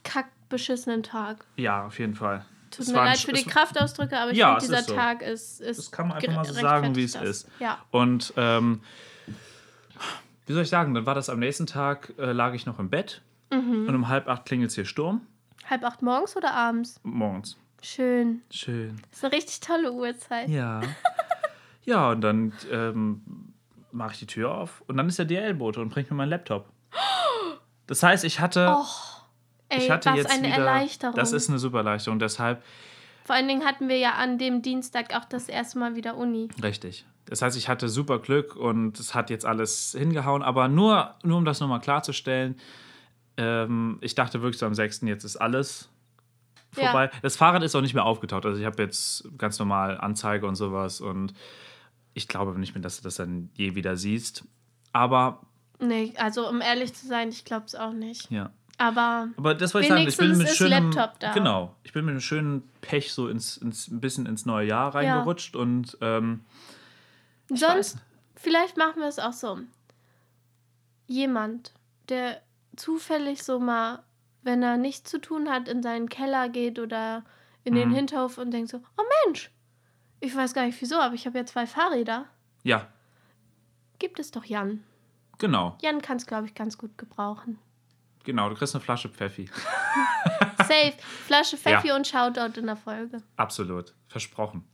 kack 0.05 0.29
beschissenen 0.49 1.03
Tag. 1.03 1.45
Ja, 1.57 1.87
auf 1.87 1.99
jeden 1.99 2.15
Fall. 2.15 2.45
Tut 2.71 2.87
Es 2.87 2.93
mir 2.93 2.99
leid 2.99 3.19
für 3.19 3.33
die 3.33 3.45
Kraftausdrücke, 3.45 4.17
aber 4.17 4.31
ich 4.31 4.39
Ja, 4.39 4.59
finde, 4.59 4.59
es 4.59 4.65
dieser 4.67 4.79
ist 4.81 4.89
so. 4.89 4.95
Tag 4.95 5.23
ist, 5.23 5.61
ist. 5.61 5.79
Das 5.79 5.91
kann 5.91 6.09
man 6.09 6.19
einfach 6.19 6.35
mal 6.35 6.45
so 6.45 6.53
sagen, 6.53 6.95
wie 6.95 7.05
es 7.05 7.17
ist. 7.17 7.49
Ja. 7.59 7.79
Und 7.91 8.33
ähm, 8.37 8.83
wie 10.47 10.53
soll 10.53 10.63
ich 10.63 10.69
sagen, 10.69 10.95
dann 10.95 11.07
war 11.07 11.15
das 11.15 11.29
am 11.29 11.39
nächsten 11.39 11.67
Tag, 11.67 12.13
äh, 12.19 12.33
lag 12.33 12.55
ich 12.55 12.67
noch 12.67 12.79
im 12.79 12.91
Bett 12.91 13.23
Mhm. 13.53 13.87
und 13.89 13.95
um 13.95 14.09
halb 14.09 14.29
acht 14.29 14.47
klingelt 14.47 14.71
es 14.71 14.75
hier 14.75 14.85
Sturm. 14.85 15.21
Halb 15.69 15.85
acht 15.85 16.03
morgens 16.03 16.37
oder 16.37 16.53
abends? 16.55 16.99
Morgens. 17.03 17.57
Schön. 17.83 18.43
Schön. 18.51 18.97
Das 19.11 19.19
ist 19.19 19.25
eine 19.25 19.33
richtig 19.35 19.61
tolle 19.61 19.93
Uhrzeit. 19.93 20.49
Ja. 20.49 20.81
ja, 21.85 22.11
und 22.11 22.21
dann 22.23 22.53
ähm, 22.71 23.23
mache 23.93 24.13
ich 24.13 24.19
die 24.21 24.27
Tür 24.27 24.55
auf 24.55 24.83
und 24.87 24.97
dann 24.97 25.07
ist 25.09 25.19
der 25.19 25.27
DL-Bote 25.27 25.81
und 25.81 25.91
bringt 25.91 26.11
mir 26.11 26.17
meinen 26.17 26.31
Laptop. 26.31 26.67
Das 27.87 28.03
heißt, 28.03 28.25
ich 28.25 28.41
hatte, 28.41 28.75
Ey, 29.69 29.79
ich 29.79 29.91
hatte 29.91 30.11
was 30.11 30.17
jetzt 30.17 30.31
eine 30.31 30.49
wieder, 30.49 30.57
Erleichterung. 30.57 31.15
Das 31.17 31.33
ist 31.33 31.51
eine 31.51 31.59
super 31.59 31.79
Erleichterung. 31.79 32.19
Deshalb 32.19 32.63
Vor 33.25 33.35
allen 33.35 33.49
Dingen 33.49 33.65
hatten 33.65 33.89
wir 33.89 33.97
ja 33.99 34.13
an 34.15 34.39
dem 34.39 34.61
Dienstag 34.63 35.15
auch 35.17 35.25
das 35.25 35.49
erste 35.49 35.79
Mal 35.79 35.95
wieder 35.97 36.17
Uni. 36.17 36.49
richtig. 36.63 37.05
Das 37.27 37.41
heißt, 37.41 37.57
ich 37.57 37.69
hatte 37.71 37.89
super 37.89 38.19
Glück 38.19 38.55
und 38.55 39.01
es 39.01 39.15
hat 39.15 39.31
jetzt 39.31 39.47
alles 39.47 39.97
hingehauen. 39.99 40.43
Aber 40.43 40.69
nur, 40.69 41.15
nur 41.23 41.39
um 41.39 41.47
das 41.47 41.59
nochmal 41.59 41.81
klarzustellen, 41.81 42.57
ähm, 43.39 43.97
ich 44.03 44.15
dachte 44.15 44.43
wirklich 44.43 44.59
so 44.59 44.67
am 44.67 44.75
6. 44.75 45.01
jetzt 45.09 45.25
ist 45.25 45.37
alles 45.37 45.89
Ja. 46.77 46.85
vorbei. 46.91 47.11
Das 47.23 47.37
Fahrrad 47.37 47.63
ist 47.63 47.75
auch 47.75 47.81
nicht 47.81 47.95
mehr 47.95 48.05
aufgetaucht. 48.05 48.45
Also 48.45 48.61
ich 48.61 48.67
habe 48.67 48.83
jetzt 48.83 49.27
ganz 49.39 49.59
normal 49.59 49.97
Anzeige 49.99 50.47
und 50.47 50.55
sowas 50.57 51.01
und 51.01 51.33
ich 52.13 52.29
glaube 52.29 52.59
nicht 52.61 52.75
mehr, 52.75 52.83
dass 52.83 52.99
du 52.99 53.03
das 53.03 53.17
dann 53.17 53.49
je 53.55 53.75
wieder 53.75 53.97
siehst. 53.97 54.45
Aber 54.93 55.41
Nee, 55.81 56.13
also 56.19 56.49
um 56.49 56.61
ehrlich 56.61 56.95
zu 56.95 57.07
sein, 57.07 57.31
ich 57.31 57.45
glaube 57.47 57.65
es 57.67 57.75
auch 57.75 57.93
nicht. 57.93 58.31
ja. 58.31 58.51
Aber 58.79 59.29
Aber 59.37 59.55
das 59.55 59.73
wollte 59.75 59.87
ich 59.87 59.93
sagen, 59.93 60.09
ich 60.09 60.17
bin 60.17 60.37
mit 60.37 60.49
schönem 60.49 60.91
Laptop 60.91 61.19
da. 61.21 61.33
Genau, 61.33 61.77
ich 61.85 61.93
bin 61.93 62.05
mit 62.05 62.13
einem 62.13 62.21
schönen 62.21 62.69
Pech 62.81 63.13
so 63.13 63.29
ins, 63.29 63.57
ins 63.57 63.89
ein 63.89 64.01
bisschen 64.01 64.27
ins 64.27 64.47
neue 64.47 64.67
Jahr 64.69 64.95
reingerutscht 64.95 65.55
und 65.57 65.97
ähm, 66.01 66.45
sonst, 67.49 67.99
vielleicht 68.35 68.77
machen 68.77 69.01
wir 69.01 69.09
es 69.09 69.19
auch 69.19 69.33
so. 69.33 69.61
Jemand, 71.07 71.73
der 72.09 72.41
zufällig 72.77 73.43
so 73.45 73.61
mal, 73.61 74.03
wenn 74.43 74.63
er 74.63 74.77
nichts 74.77 75.11
zu 75.11 75.21
tun 75.21 75.49
hat, 75.51 75.69
in 75.69 75.83
seinen 75.83 76.09
Keller 76.09 76.49
geht 76.49 76.79
oder 76.79 77.25
in 77.63 77.75
den 77.75 77.91
Mhm. 77.91 77.95
Hinterhof 77.95 78.39
und 78.39 78.51
denkt 78.51 78.71
so, 78.71 78.79
oh 78.97 79.03
Mensch, 79.27 79.51
ich 80.21 80.35
weiß 80.35 80.55
gar 80.55 80.65
nicht 80.67 80.81
wieso, 80.81 80.97
aber 80.97 81.15
ich 81.15 81.27
habe 81.27 81.39
ja 81.39 81.47
zwei 81.47 81.67
Fahrräder. 81.67 82.27
ja, 82.63 82.89
Gibt 84.01 84.19
es 84.19 84.31
doch 84.33 84.45
Jan. 84.45 84.83
genau, 85.39 85.79
Jan 85.81 86.03
kann 86.03 86.17
es, 86.17 86.27
glaube 86.27 86.47
ich, 86.47 86.55
ganz 86.55 86.77
gut 86.77 86.99
gebrauchen. 86.99 87.59
Genau. 88.25 88.49
Du 88.49 88.57
kriegst 88.57 88.75
eine 88.75 88.83
Flasche 88.83 89.09
Pfeffi, 89.09 89.49
Safe. 90.59 90.93
Flasche 91.27 91.57
Pfeffi 91.57 91.89
Ja. 91.89 91.97
und 91.97 92.07
Shoutout 92.07 92.59
in 92.59 92.67
der 92.67 92.77
Folge. 92.77 93.23
absolut, 93.37 93.95
versprochen. 94.09 94.65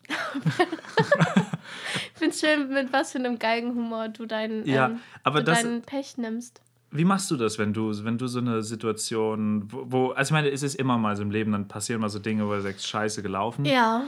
Ich 2.12 2.18
finde 2.18 2.34
es 2.34 2.40
schön, 2.40 2.68
mit 2.72 2.92
was 2.92 3.12
für 3.12 3.18
einem 3.18 3.38
Geigenhumor 3.38 4.08
du 4.08 4.26
deinen, 4.26 4.66
Ja, 4.66 4.86
ähm, 4.86 5.00
aber 5.22 5.40
du 5.40 5.46
das- 5.46 5.62
deinen 5.62 5.82
Pech 5.82 6.16
nimmst. 6.18 6.60
Wie 6.92 7.04
machst 7.04 7.30
du 7.30 7.36
das, 7.36 7.56
wenn 7.58 7.72
du, 7.72 7.92
wenn 8.04 8.18
du 8.18 8.26
so 8.26 8.40
eine 8.40 8.62
Situation, 8.64 9.70
wo, 9.72 9.84
wo, 9.86 10.10
also 10.10 10.30
ich 10.30 10.32
meine, 10.32 10.50
es 10.50 10.64
ist 10.64 10.74
immer 10.74 10.98
mal 10.98 11.14
so 11.14 11.22
im 11.22 11.30
Leben, 11.30 11.52
dann 11.52 11.68
passieren 11.68 12.00
mal 12.00 12.08
so 12.08 12.18
Dinge, 12.18 12.46
wo 12.48 12.52
du 12.52 12.60
sagst, 12.62 12.84
scheiße 12.88 13.22
gelaufen. 13.22 13.64
Ja. 13.64 14.02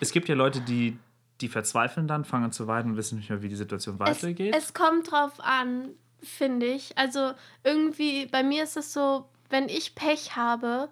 Es 0.00 0.10
gibt 0.10 0.28
ja 0.28 0.34
Leute, 0.34 0.60
die, 0.60 0.98
die 1.40 1.46
verzweifeln 1.48 2.08
dann, 2.08 2.24
fangen 2.24 2.46
an 2.46 2.52
zu 2.52 2.66
weinen 2.66 2.90
und 2.92 2.96
wissen 2.96 3.16
nicht 3.18 3.30
mehr, 3.30 3.42
wie 3.42 3.48
die 3.48 3.54
Situation 3.54 3.94
Es, 3.94 4.00
weitergeht. 4.00 4.54
es 4.58 4.74
kommt 4.74 5.10
drauf 5.12 5.34
an, 5.38 5.90
finde 6.22 6.66
ich. 6.66 6.96
Also 6.98 7.32
irgendwie, 7.64 8.26
bei 8.26 8.42
mir 8.42 8.64
ist 8.64 8.76
es 8.76 8.92
so, 8.92 9.26
wenn 9.48 9.68
ich 9.68 9.94
Pech 9.94 10.36
habe, 10.36 10.88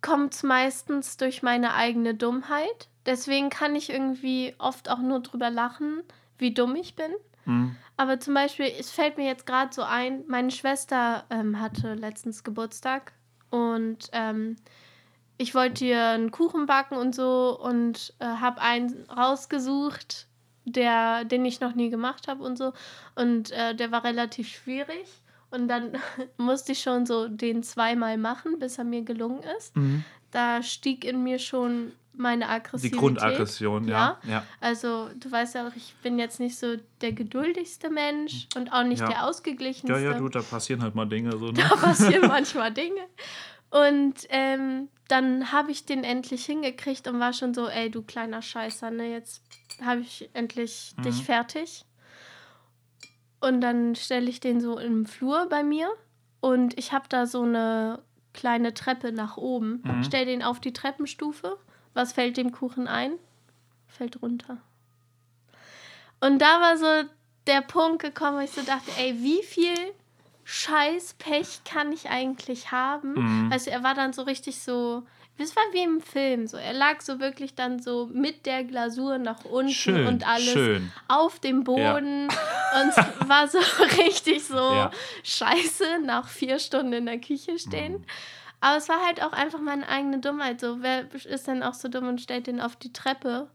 kommt 0.00 0.34
es 0.34 0.42
meistens 0.42 1.16
durch 1.16 1.42
meine 1.42 1.74
eigene 1.74 2.14
Dummheit. 2.14 2.88
Deswegen 3.06 3.50
kann 3.50 3.74
ich 3.74 3.90
irgendwie 3.90 4.54
oft 4.58 4.88
auch 4.90 4.98
nur 4.98 5.20
drüber 5.20 5.50
lachen, 5.50 6.02
wie 6.38 6.54
dumm 6.54 6.76
ich 6.76 6.94
bin. 6.94 7.12
Mhm. 7.44 7.76
Aber 7.96 8.20
zum 8.20 8.34
Beispiel, 8.34 8.66
es 8.78 8.90
fällt 8.90 9.16
mir 9.16 9.26
jetzt 9.26 9.46
gerade 9.46 9.72
so 9.72 9.82
ein, 9.82 10.24
meine 10.28 10.50
Schwester 10.50 11.24
ähm, 11.30 11.60
hatte 11.60 11.94
letztens 11.94 12.44
Geburtstag 12.44 13.12
und 13.50 14.08
ähm, 14.12 14.56
ich 15.38 15.54
wollte 15.54 15.84
ihr 15.84 16.08
einen 16.08 16.30
Kuchen 16.30 16.66
backen 16.66 16.96
und 16.96 17.14
so 17.14 17.58
und 17.60 18.14
äh, 18.20 18.24
habe 18.24 18.60
einen 18.60 19.04
rausgesucht, 19.10 20.28
der, 20.64 21.24
den 21.24 21.44
ich 21.44 21.60
noch 21.60 21.74
nie 21.74 21.90
gemacht 21.90 22.28
habe 22.28 22.42
und 22.42 22.56
so. 22.56 22.72
Und 23.14 23.50
äh, 23.52 23.74
der 23.74 23.90
war 23.92 24.04
relativ 24.04 24.48
schwierig. 24.48 25.06
Und 25.50 25.68
dann 25.68 25.98
musste 26.36 26.72
ich 26.72 26.80
schon 26.80 27.04
so 27.06 27.28
den 27.28 27.62
zweimal 27.62 28.16
machen, 28.18 28.58
bis 28.58 28.78
er 28.78 28.84
mir 28.84 29.02
gelungen 29.02 29.42
ist. 29.58 29.76
Mhm. 29.76 30.04
Da 30.30 30.62
stieg 30.62 31.04
in 31.04 31.22
mir 31.22 31.38
schon 31.38 31.92
meine 32.14 32.44
Die 32.44 32.50
Aggressivität. 32.50 32.98
Grundaggression, 32.98 33.88
ja. 33.88 34.18
ja. 34.28 34.44
Also, 34.60 35.08
du 35.16 35.30
weißt 35.32 35.54
ja 35.54 35.66
auch, 35.66 35.72
ich 35.74 35.94
bin 36.02 36.18
jetzt 36.18 36.40
nicht 36.40 36.58
so 36.58 36.76
der 37.00 37.12
geduldigste 37.12 37.88
Mensch 37.90 38.48
und 38.54 38.70
auch 38.72 38.84
nicht 38.84 39.00
Ja. 39.00 39.06
der 39.08 39.16
Ja, 39.16 39.22
ausgeglichenste. 39.24 39.98
ja, 39.98 40.14
du, 40.14 40.28
da 40.28 40.40
passieren 40.42 40.82
halt 40.82 40.94
mal 40.94 41.06
Dinge 41.06 41.32
so, 41.38 41.46
ne? 41.52 41.64
Da 41.68 41.74
passieren 41.76 42.28
manchmal 42.28 42.70
Dinge. 42.72 43.00
Und 43.70 44.14
ähm, 44.28 44.88
dann 45.08 45.52
habe 45.52 45.70
ich 45.70 45.86
den 45.86 46.04
endlich 46.04 46.44
hingekriegt 46.44 47.08
und 47.08 47.18
war 47.20 47.32
schon 47.32 47.54
so, 47.54 47.68
ey, 47.68 47.90
du 47.90 48.02
kleiner 48.02 48.42
Scheißer, 48.42 48.90
ne, 48.90 49.10
jetzt 49.10 49.42
habe 49.84 50.00
ich 50.00 50.28
endlich 50.32 50.94
Mhm. 50.96 51.02
dich 51.02 51.24
fertig. 51.24 51.84
Und 53.40 53.60
dann 53.60 53.96
stelle 53.96 54.28
ich 54.30 54.40
den 54.40 54.60
so 54.60 54.78
im 54.78 55.06
Flur 55.06 55.48
bei 55.48 55.62
mir 55.64 55.90
und 56.40 56.78
ich 56.78 56.92
habe 56.92 57.06
da 57.08 57.26
so 57.26 57.42
eine 57.42 58.00
kleine 58.32 58.72
Treppe 58.72 59.12
nach 59.12 59.36
oben. 59.36 59.82
Mhm. 59.84 60.04
Stell 60.04 60.26
den 60.26 60.42
auf 60.42 60.60
die 60.60 60.72
Treppenstufe. 60.72 61.58
Was 61.94 62.12
fällt 62.12 62.36
dem 62.36 62.52
Kuchen 62.52 62.86
ein? 62.86 63.14
Fällt 63.88 64.22
runter. 64.22 64.58
Und 66.20 66.38
da 66.40 66.60
war 66.60 66.76
so 66.76 67.08
der 67.46 67.62
Punkt 67.62 68.00
gekommen, 68.02 68.38
wo 68.38 68.40
ich 68.40 68.52
so 68.52 68.62
dachte, 68.62 68.90
ey, 68.98 69.16
wie 69.22 69.42
viel 69.42 69.74
scheiß 70.44 71.14
Pech 71.14 71.62
kann 71.64 71.92
ich 71.92 72.08
eigentlich 72.08 72.70
haben? 72.70 73.14
Mhm. 73.14 73.52
Also 73.52 73.70
er 73.70 73.82
war 73.82 73.94
dann 73.94 74.12
so 74.12 74.22
richtig 74.22 74.60
so, 74.60 75.02
das 75.42 75.54
war 75.56 75.62
wie 75.72 75.82
im 75.82 76.00
Film, 76.00 76.46
so 76.46 76.56
er 76.56 76.72
lag 76.72 77.00
so 77.00 77.20
wirklich 77.20 77.54
dann 77.54 77.80
so 77.80 78.08
mit 78.12 78.46
der 78.46 78.64
Glasur 78.64 79.18
nach 79.18 79.44
unten 79.44 79.72
Schön, 79.72 80.06
und 80.06 80.26
alles 80.26 80.52
schön. 80.52 80.92
auf 81.08 81.38
dem 81.40 81.64
Boden 81.64 82.28
und 82.80 82.88
es 82.88 82.96
war 83.28 83.48
so 83.48 83.58
richtig 84.02 84.44
so 84.44 84.54
Ja. 84.56 84.90
scheiße 85.24 85.98
nach 86.04 86.28
vier 86.28 86.58
Stunden 86.58 86.92
in 86.92 87.06
der 87.06 87.18
Küche 87.20 87.58
stehen. 87.58 87.92
Mhm. 87.94 88.04
Aber 88.60 88.76
es 88.76 88.88
war 88.88 89.04
halt 89.04 89.22
auch 89.22 89.32
einfach 89.32 89.58
meine 89.60 89.88
eigene 89.88 90.20
Dummheit. 90.20 90.60
So, 90.60 90.82
wer 90.82 91.12
ist 91.12 91.48
denn 91.48 91.64
auch 91.64 91.74
so 91.74 91.88
dumm 91.88 92.06
und 92.08 92.20
stellt 92.20 92.46
den 92.46 92.60
auf 92.60 92.76
die 92.76 92.92
Treppe? 92.92 93.48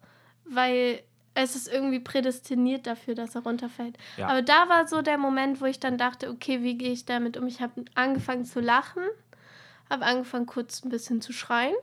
Weil 0.44 1.02
es 1.34 1.56
ist 1.56 1.72
irgendwie 1.72 2.00
prädestiniert 2.00 2.88
dafür, 2.88 3.16
dass 3.16 3.36
er 3.36 3.44
runterfällt. 3.44 3.98
Ja. 4.18 4.28
Aber 4.28 4.42
da 4.42 4.68
war 4.68 4.88
so 4.88 5.02
der 5.02 5.18
Moment, 5.18 5.62
wo 5.62 5.66
ich 5.66 5.80
dann 5.80 5.98
dachte, 5.98 6.30
okay, 6.30 6.62
wie 6.62 6.78
gehe 6.78 6.92
ich 6.92 7.06
damit 7.06 7.38
um? 7.38 7.48
Ich 7.48 7.62
habe 7.62 7.86
angefangen 7.96 8.44
zu 8.44 8.60
lachen, 8.60 9.04
habe 9.90 10.06
angefangen 10.06 10.46
kurz 10.46 10.84
ein 10.84 10.90
bisschen 10.90 11.22
zu 11.22 11.34
schreien. 11.34 11.76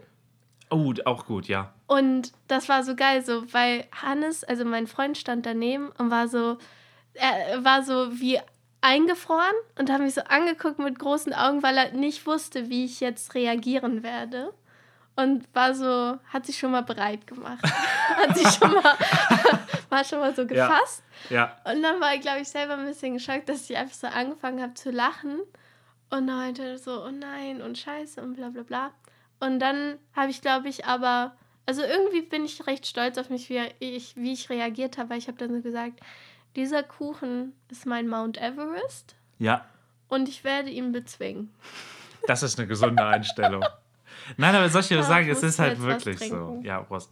Oh, 0.70 0.92
auch 1.04 1.26
gut, 1.26 1.46
ja. 1.46 1.72
Und 1.86 2.32
das 2.48 2.68
war 2.68 2.82
so 2.82 2.96
geil, 2.96 3.24
so, 3.24 3.52
weil 3.52 3.86
Hannes, 3.92 4.44
also 4.44 4.64
mein 4.64 4.86
Freund, 4.86 5.16
stand 5.18 5.46
daneben 5.46 5.90
und 5.98 6.10
war 6.10 6.26
so, 6.28 6.58
er 7.14 7.62
war 7.64 7.82
so 7.82 8.18
wie 8.18 8.40
eingefroren 8.80 9.54
und 9.78 9.90
hat 9.90 10.00
mich 10.00 10.14
so 10.14 10.22
angeguckt 10.22 10.78
mit 10.78 10.98
großen 10.98 11.32
Augen, 11.32 11.62
weil 11.62 11.76
er 11.76 11.92
nicht 11.92 12.26
wusste, 12.26 12.68
wie 12.70 12.84
ich 12.84 13.00
jetzt 13.00 13.34
reagieren 13.34 14.02
werde. 14.02 14.52
Und 15.16 15.46
war 15.54 15.74
so, 15.74 16.18
hat 16.32 16.44
sich 16.44 16.58
schon 16.58 16.72
mal 16.72 16.82
bereit 16.82 17.26
gemacht. 17.26 17.62
hat 18.16 18.36
sich 18.36 18.48
schon 18.48 18.72
mal, 18.72 18.82
war 19.88 20.04
schon 20.04 20.18
mal 20.18 20.34
so 20.34 20.42
Ja. 20.42 20.66
gefasst. 20.66 21.04
Ja. 21.30 21.56
Und 21.64 21.82
dann 21.82 22.00
war 22.00 22.14
ich, 22.14 22.20
glaube 22.20 22.40
ich, 22.40 22.48
selber 22.48 22.74
ein 22.74 22.84
bisschen 22.84 23.14
geschockt, 23.14 23.48
dass 23.48 23.70
ich 23.70 23.76
einfach 23.76 23.94
so 23.94 24.06
angefangen 24.08 24.60
habe 24.60 24.74
zu 24.74 24.90
lachen. 24.90 25.38
Und 26.10 26.30
heute 26.32 26.78
so, 26.78 27.04
oh 27.04 27.10
nein, 27.10 27.60
und 27.60 27.76
scheiße 27.78 28.22
und 28.22 28.34
bla 28.34 28.50
bla 28.50 28.62
bla. 28.62 28.90
Und 29.40 29.58
dann 29.58 29.98
habe 30.14 30.30
ich, 30.30 30.40
glaube 30.40 30.68
ich, 30.68 30.84
aber, 30.86 31.36
also 31.66 31.82
irgendwie 31.82 32.22
bin 32.22 32.44
ich 32.44 32.66
recht 32.66 32.86
stolz 32.86 33.18
auf 33.18 33.30
mich, 33.30 33.48
wie 33.50 33.60
ich, 33.80 34.16
wie 34.16 34.32
ich 34.32 34.48
reagiert 34.48 34.96
habe, 34.96 35.10
weil 35.10 35.18
ich 35.18 35.26
habe 35.28 35.38
dann 35.38 35.52
so 35.54 35.60
gesagt, 35.60 36.00
dieser 36.56 36.82
Kuchen 36.82 37.52
ist 37.68 37.84
mein 37.84 38.06
Mount 38.08 38.38
Everest 38.40 39.16
Ja, 39.38 39.64
und 40.08 40.28
ich 40.28 40.44
werde 40.44 40.70
ihn 40.70 40.92
bezwingen. 40.92 41.52
das 42.28 42.42
ist 42.44 42.58
eine 42.58 42.68
gesunde 42.68 43.04
Einstellung. 43.04 43.64
Nein, 44.36 44.54
aber 44.54 44.68
soll 44.68 44.82
ich 44.82 44.88
dir 44.88 44.96
Ja, 44.98 45.02
sagen, 45.02 45.28
es 45.28 45.42
ist 45.42 45.58
halt 45.58 45.80
wirklich 45.82 46.20
so. 46.20 46.60
Ja, 46.62 46.80
Prost. 46.82 47.10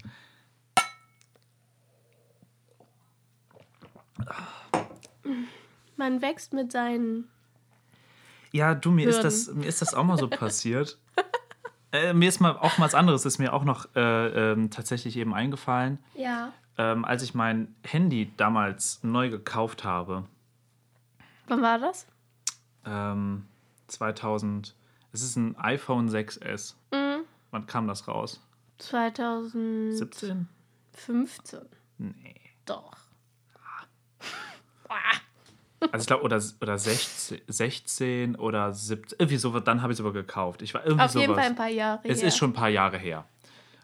Man 5.96 6.22
wächst 6.22 6.52
mit 6.52 6.72
seinen. 6.72 7.28
Ja, 8.52 8.74
du, 8.74 8.90
mir 8.90 9.08
ist, 9.08 9.22
das, 9.24 9.48
mir 9.52 9.66
ist 9.66 9.80
das 9.82 9.94
auch 9.94 10.04
mal 10.04 10.18
so 10.18 10.28
passiert. 10.28 10.98
äh, 11.92 12.12
mir 12.12 12.28
ist 12.28 12.40
mal 12.40 12.52
auch 12.56 12.78
mal 12.78 12.84
was 12.86 12.94
anderes, 12.94 13.24
ist 13.24 13.38
mir 13.38 13.52
auch 13.54 13.64
noch 13.64 13.86
äh, 13.96 14.52
ähm, 14.52 14.70
tatsächlich 14.70 15.16
eben 15.16 15.32
eingefallen. 15.34 15.98
Ja. 16.14 16.52
Ähm, 16.78 17.04
als 17.04 17.22
ich 17.22 17.34
mein 17.34 17.74
Handy 17.84 18.32
damals 18.36 19.02
neu 19.02 19.28
gekauft 19.30 19.84
habe, 19.84 20.24
Wann 21.48 21.60
war 21.62 21.78
das? 21.78 22.06
ähm, 22.86 23.46
2000, 23.88 24.74
es 25.12 25.22
ist 25.22 25.36
ein 25.36 25.56
iPhone 25.58 26.08
6S. 26.08 26.74
Mhm. 26.92 27.24
Wann 27.50 27.66
kam 27.66 27.86
das 27.88 28.06
raus? 28.08 28.40
2015. 28.78 30.48
17? 30.94 31.60
Nee. 31.98 32.40
Doch. 32.66 32.96
Also 35.90 36.02
ich 36.02 36.06
glaube, 36.06 36.22
oder, 36.24 36.40
oder 36.60 36.78
16, 36.78 37.40
16 37.46 38.36
oder 38.36 38.72
17, 38.72 39.16
irgendwie 39.18 39.36
so, 39.36 39.58
dann 39.60 39.82
habe 39.82 39.92
ich 39.92 39.98
es 39.98 40.04
aber 40.04 40.12
gekauft. 40.12 40.62
Ich 40.62 40.74
war 40.74 40.84
irgendwie 40.84 41.04
Auf 41.04 41.14
jeden 41.14 41.26
sowas. 41.26 41.42
Fall 41.42 41.50
ein 41.50 41.56
paar 41.56 41.68
Jahre. 41.68 42.00
Es 42.04 42.20
her. 42.20 42.28
ist 42.28 42.36
schon 42.36 42.50
ein 42.50 42.54
paar 42.54 42.68
Jahre 42.68 42.98
her. 42.98 43.24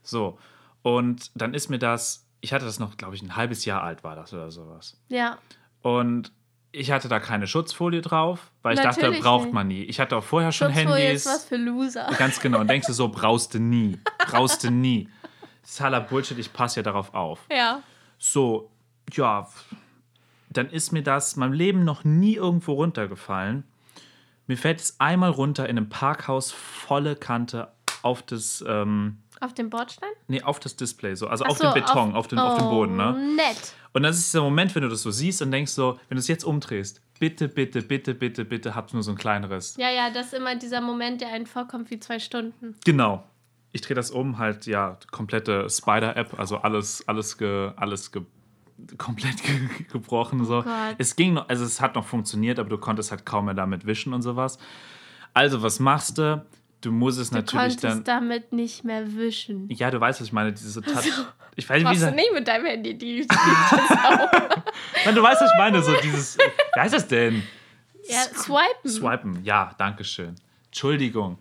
So. 0.03 0.39
Und 0.83 1.31
dann 1.35 1.55
ist 1.55 1.69
mir 1.69 1.79
das, 1.79 2.27
ich 2.41 2.53
hatte 2.53 2.65
das 2.65 2.79
noch, 2.79 2.97
glaube 2.97 3.15
ich, 3.15 3.23
ein 3.23 3.37
halbes 3.37 3.65
Jahr 3.65 3.83
alt 3.83 4.05
war 4.05 4.17
das 4.17 4.33
oder 4.33 4.51
sowas. 4.51 4.97
Ja. 5.09 5.39
Und 5.83 6.33
ich 6.71 6.91
hatte 6.91 7.09
da 7.09 7.19
keine 7.19 7.47
Schutzfolie 7.47 8.01
drauf, 8.03 8.51
weil 8.63 8.75
ich 8.75 8.81
dachte, 8.81 9.11
braucht 9.13 9.47
nicht. 9.47 9.55
man 9.55 9.69
nie. 9.69 9.83
Ich 9.85 10.01
hatte 10.01 10.17
auch 10.17 10.25
vorher 10.25 10.53
schon 10.53 10.73
Schutzfolie 10.73 11.07
Handys. 11.07 11.27
ist 11.27 11.33
was 11.33 11.45
für 11.45 11.57
Loser. 11.57 12.09
Ganz 12.19 12.41
genau. 12.41 12.61
Und 12.61 12.69
denkst 12.69 12.87
du 12.87 12.93
so, 12.93 13.09
brauchst 13.13 13.55
du 13.55 13.59
nie. 13.59 13.99
Brauchst 14.19 14.65
du 14.65 14.71
nie. 14.71 15.09
Das 15.63 15.73
ist 15.73 15.81
haller 15.81 16.01
Bullshit, 16.01 16.39
ich 16.39 16.53
passe 16.53 16.81
ja 16.81 16.83
darauf 16.83 17.13
auf. 17.15 17.41
Ja. 17.51 17.83
So, 18.19 18.71
ja, 19.13 19.49
dann 20.59 20.69
ist 20.71 20.93
mir 20.93 21.03
das 21.03 21.37
meinem 21.37 21.53
Leben 21.53 21.85
noch 21.85 22.05
nie 22.05 22.35
irgendwo 22.35 22.75
runtergefallen. 22.75 23.65
Mir 24.47 24.57
fällt 24.57 24.81
es 24.81 24.99
einmal 24.99 25.31
runter 25.31 25.69
in 25.69 25.79
einem 25.79 25.89
Parkhaus 25.89 26.53
volle 26.53 27.17
Kante 27.17 27.69
auf 28.03 28.23
das, 28.23 28.65
ähm, 28.67 29.19
Auf 29.41 29.55
dem 29.55 29.71
Bordstein? 29.71 30.11
nee, 30.27 30.43
auf 30.43 30.59
das 30.59 30.77
Display, 30.77 31.15
so, 31.15 31.29
also 31.29 31.45
Ach 31.45 31.51
auf 31.51 31.59
so, 31.59 31.65
den 31.65 31.75
Beton, 31.75 32.15
auf, 32.15 32.29
den, 32.29 32.39
auf 32.39 32.59
den 32.59 32.69
Boden, 32.69 32.97
ne? 32.97 33.15
Oh, 33.17 33.35
Nett. 33.37 33.75
Und 33.93 34.03
das 34.03 34.17
ist 34.19 34.33
dieser 34.33 34.43
Moment, 34.43 34.75
wenn 34.75 34.83
du 34.83 34.89
das 34.89 35.03
so 35.03 35.11
siehst 35.11 35.43
und 35.43 35.51
denkst 35.51 35.73
so, 35.73 35.99
wenn 36.09 36.17
du 36.17 36.21
es 36.21 36.29
jetzt 36.29 36.45
umdrehst, 36.45 37.01
bitte, 37.19 37.49
bitte, 37.49 37.83
bitte, 37.83 38.15
bitte, 38.15 38.45
bitte, 38.45 38.75
habt 38.75 38.93
nur 38.95 39.03
so 39.03 39.11
ein 39.13 39.17
kleineres. 39.17 39.77
Ja, 39.77 39.91
ja, 39.91 40.11
das 40.11 40.29
ist 40.29 40.35
immer 40.35 40.57
dieser 40.57 40.81
Moment, 40.81 41.21
der 41.21 41.29
einen 41.29 41.47
vorkommt 41.47 41.91
wie 41.91 41.99
zwei 42.01 42.19
Stunden. 42.19 42.77
Genau. 42.85 43.25
Ich 43.73 43.83
drehe 43.83 43.95
das 43.95 44.11
um, 44.11 44.39
halt, 44.39 44.67
ja, 44.67 44.99
komplette 45.11 45.69
Spider-App, 45.69 46.39
also 46.39 46.59
alles, 46.59 47.07
alles, 47.07 47.37
ge, 47.37 47.73
alles 47.77 48.13
ge, 48.13 48.23
komplett 48.97 49.43
ge, 49.43 49.61
gebrochen. 49.91 50.45
So. 50.45 50.59
Oh. 50.61 50.95
Es 50.99 51.17
ging 51.17 51.35
noch, 51.35 51.49
also 51.49 51.65
es 51.65 51.81
hat 51.81 51.95
noch 51.95 52.05
funktioniert, 52.07 52.59
aber 52.59 52.69
du 52.69 52.79
konntest 52.79 53.11
halt 53.11 53.27
kaum 53.27 53.47
mehr 53.47 53.55
damit 53.55 53.87
wischen 53.87 54.13
und 54.13 54.23
sowas. 54.23 54.59
Also, 55.35 55.63
was 55.63 55.79
machst 55.81 56.19
du? 56.19 56.45
Du 56.81 56.93
musst 56.93 57.19
es 57.19 57.31
Du 57.31 57.37
natürlich 57.37 57.77
dann. 57.79 58.05
damit 58.05 58.53
nicht 58.53 58.85
mehr 58.85 59.15
wischen. 59.17 59.69
Ja, 59.69 59.91
du 59.91 60.01
weißt, 60.01 60.21
was 60.21 60.29
ich 60.29 60.33
meine, 60.33 60.53
diese 60.53 60.81
Touch. 60.81 61.11
Ich 61.57 61.69
weiß 61.69 61.83
nicht, 61.83 62.01
wie 62.01 62.05
du 62.05 62.13
nicht 62.13 62.33
mit 62.33 62.47
deinem 62.47 62.67
Handy 62.67 62.97
die 62.97 63.27
Nein, 65.05 65.15
du 65.15 65.23
weißt, 65.23 65.41
was 65.43 65.51
ich 65.53 65.59
meine, 65.59 65.83
so 65.83 65.93
dieses. 66.03 66.39
Wie 66.39 66.81
heißt 66.81 66.95
das 66.95 67.09
denn? 67.09 67.43
Ja, 68.09 68.21
swipen. 68.33 68.89
Swipen, 68.91 69.45
ja, 69.45 69.75
danke 69.77 70.05
schön. 70.05 70.37
Entschuldigung. 70.67 71.39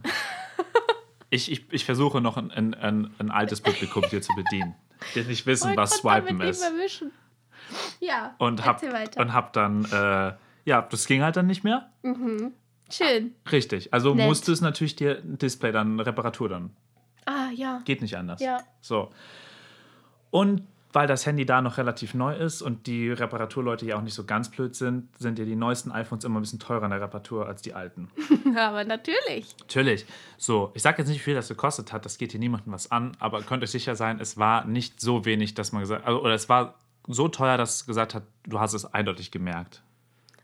Ich, 1.29 1.51
ich, 1.51 1.65
ich 1.71 1.85
versuche 1.85 2.19
noch 2.21 2.37
ein, 2.37 2.51
ein, 2.51 2.73
ein, 2.73 3.13
ein 3.19 3.31
altes 3.31 3.61
Publikum 3.61 4.03
hier 4.09 4.21
zu 4.21 4.33
bedienen, 4.35 4.75
die 5.13 5.21
nicht 5.21 5.45
wissen, 5.45 5.71
Und 5.71 5.77
was 5.77 5.91
Swipen 5.97 6.39
ist. 6.41 6.61
nicht 6.61 6.71
mehr 6.73 6.83
wischen. 6.83 7.11
Ja, 7.99 8.35
Und 8.37 8.65
hab, 8.65 8.81
weiter. 8.83 9.21
und 9.21 9.33
hab 9.33 9.53
dann, 9.53 9.85
äh, 9.85 10.33
ja, 10.65 10.81
das 10.81 11.07
ging 11.07 11.21
halt 11.23 11.35
dann 11.35 11.47
nicht 11.47 11.63
mehr. 11.63 11.89
Schön. 12.91 13.33
Richtig. 13.51 13.93
Also 13.93 14.13
Nett. 14.13 14.27
musste 14.27 14.51
es 14.51 14.61
natürlich 14.61 14.95
dir 14.95 15.17
ein 15.17 15.37
Display 15.37 15.71
dann, 15.71 15.99
Reparatur 15.99 16.49
dann. 16.49 16.71
Ah, 17.25 17.49
ja. 17.53 17.81
Geht 17.85 18.01
nicht 18.01 18.15
anders. 18.17 18.41
Ja. 18.41 18.59
So. 18.81 19.11
Und 20.31 20.63
weil 20.93 21.05
das 21.05 21.25
Handy 21.25 21.45
da 21.45 21.61
noch 21.61 21.77
relativ 21.77 22.13
neu 22.13 22.33
ist 22.33 22.61
und 22.61 22.87
die 22.87 23.11
Reparaturleute 23.11 23.85
ja 23.85 23.97
auch 23.97 24.01
nicht 24.01 24.13
so 24.13 24.23
ganz 24.23 24.49
blöd 24.49 24.73
sind, 24.73 25.09
sind 25.19 25.37
ja 25.37 25.45
die 25.45 25.55
neuesten 25.55 25.91
iPhones 25.91 26.23
immer 26.23 26.39
ein 26.39 26.41
bisschen 26.41 26.59
teurer 26.59 26.85
in 26.85 26.91
der 26.91 27.01
Reparatur 27.01 27.45
als 27.45 27.61
die 27.61 27.73
alten. 27.73 28.09
Aber 28.57 28.83
natürlich. 28.85 29.53
Natürlich. 29.59 30.05
So, 30.37 30.71
ich 30.73 30.81
sage 30.81 30.99
jetzt 30.99 31.09
nicht, 31.09 31.19
wie 31.19 31.23
viel 31.23 31.35
das 31.35 31.49
gekostet 31.49 31.91
hat, 31.91 32.05
das 32.05 32.17
geht 32.17 32.31
hier 32.31 32.39
niemandem 32.39 32.71
was 32.73 32.89
an, 32.89 33.11
aber 33.19 33.41
könnt 33.43 33.61
euch 33.63 33.69
sicher 33.71 33.95
sein, 33.95 34.19
es 34.19 34.37
war 34.37 34.65
nicht 34.65 34.99
so 35.01 35.25
wenig, 35.25 35.53
dass 35.53 35.71
man 35.73 35.81
gesagt 35.81 36.05
also, 36.07 36.21
oder 36.21 36.33
es 36.33 36.47
war 36.49 36.75
so 37.07 37.27
teuer, 37.27 37.57
dass 37.57 37.75
es 37.75 37.85
gesagt 37.85 38.13
hat, 38.15 38.23
du 38.45 38.59
hast 38.59 38.73
es 38.73 38.85
eindeutig 38.85 39.31
gemerkt. 39.31 39.81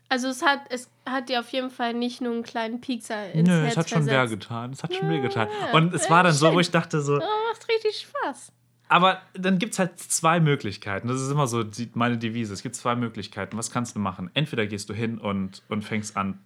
Also 0.08 0.28
es 0.28 0.42
hat, 0.42 0.60
es 0.70 0.88
hat 1.06 1.28
dir 1.28 1.40
auf 1.40 1.48
jeden 1.48 1.70
Fall 1.70 1.94
nicht 1.94 2.20
nur 2.20 2.32
einen 2.32 2.42
kleinen 2.42 2.80
Piekser 2.80 3.32
ins 3.32 3.48
Nö, 3.48 3.54
Herz 3.62 3.72
es 3.72 3.76
hat 3.78 3.88
schon 3.90 4.04
versetzt. 4.04 4.30
wehgetan. 4.32 4.70
Es 4.72 4.82
hat 4.82 4.94
schon 4.94 5.08
wehgetan. 5.08 5.48
Und 5.72 5.94
es 5.94 6.08
war 6.10 6.22
dann 6.22 6.32
so, 6.32 6.52
wo 6.52 6.60
ich 6.60 6.70
dachte 6.70 7.00
so, 7.00 7.14
Oh, 7.16 7.18
macht 7.52 7.68
richtig 7.68 8.06
Spaß. 8.08 8.52
aber 8.88 9.18
dann 9.32 9.58
gibt 9.58 9.72
es 9.72 9.78
halt 9.78 9.98
zwei 9.98 10.40
Möglichkeiten. 10.40 11.08
Das 11.08 11.20
ist 11.20 11.30
immer 11.30 11.46
so 11.46 11.64
die, 11.64 11.90
meine 11.94 12.16
Devise. 12.18 12.52
Es 12.52 12.62
gibt 12.62 12.76
zwei 12.76 12.94
Möglichkeiten. 12.94 13.56
Was 13.56 13.70
kannst 13.70 13.96
du 13.96 14.00
machen? 14.00 14.30
Entweder 14.34 14.66
gehst 14.66 14.88
du 14.88 14.94
hin 14.94 15.18
und, 15.18 15.62
und 15.68 15.82
fängst 15.82 16.16
an, 16.16 16.38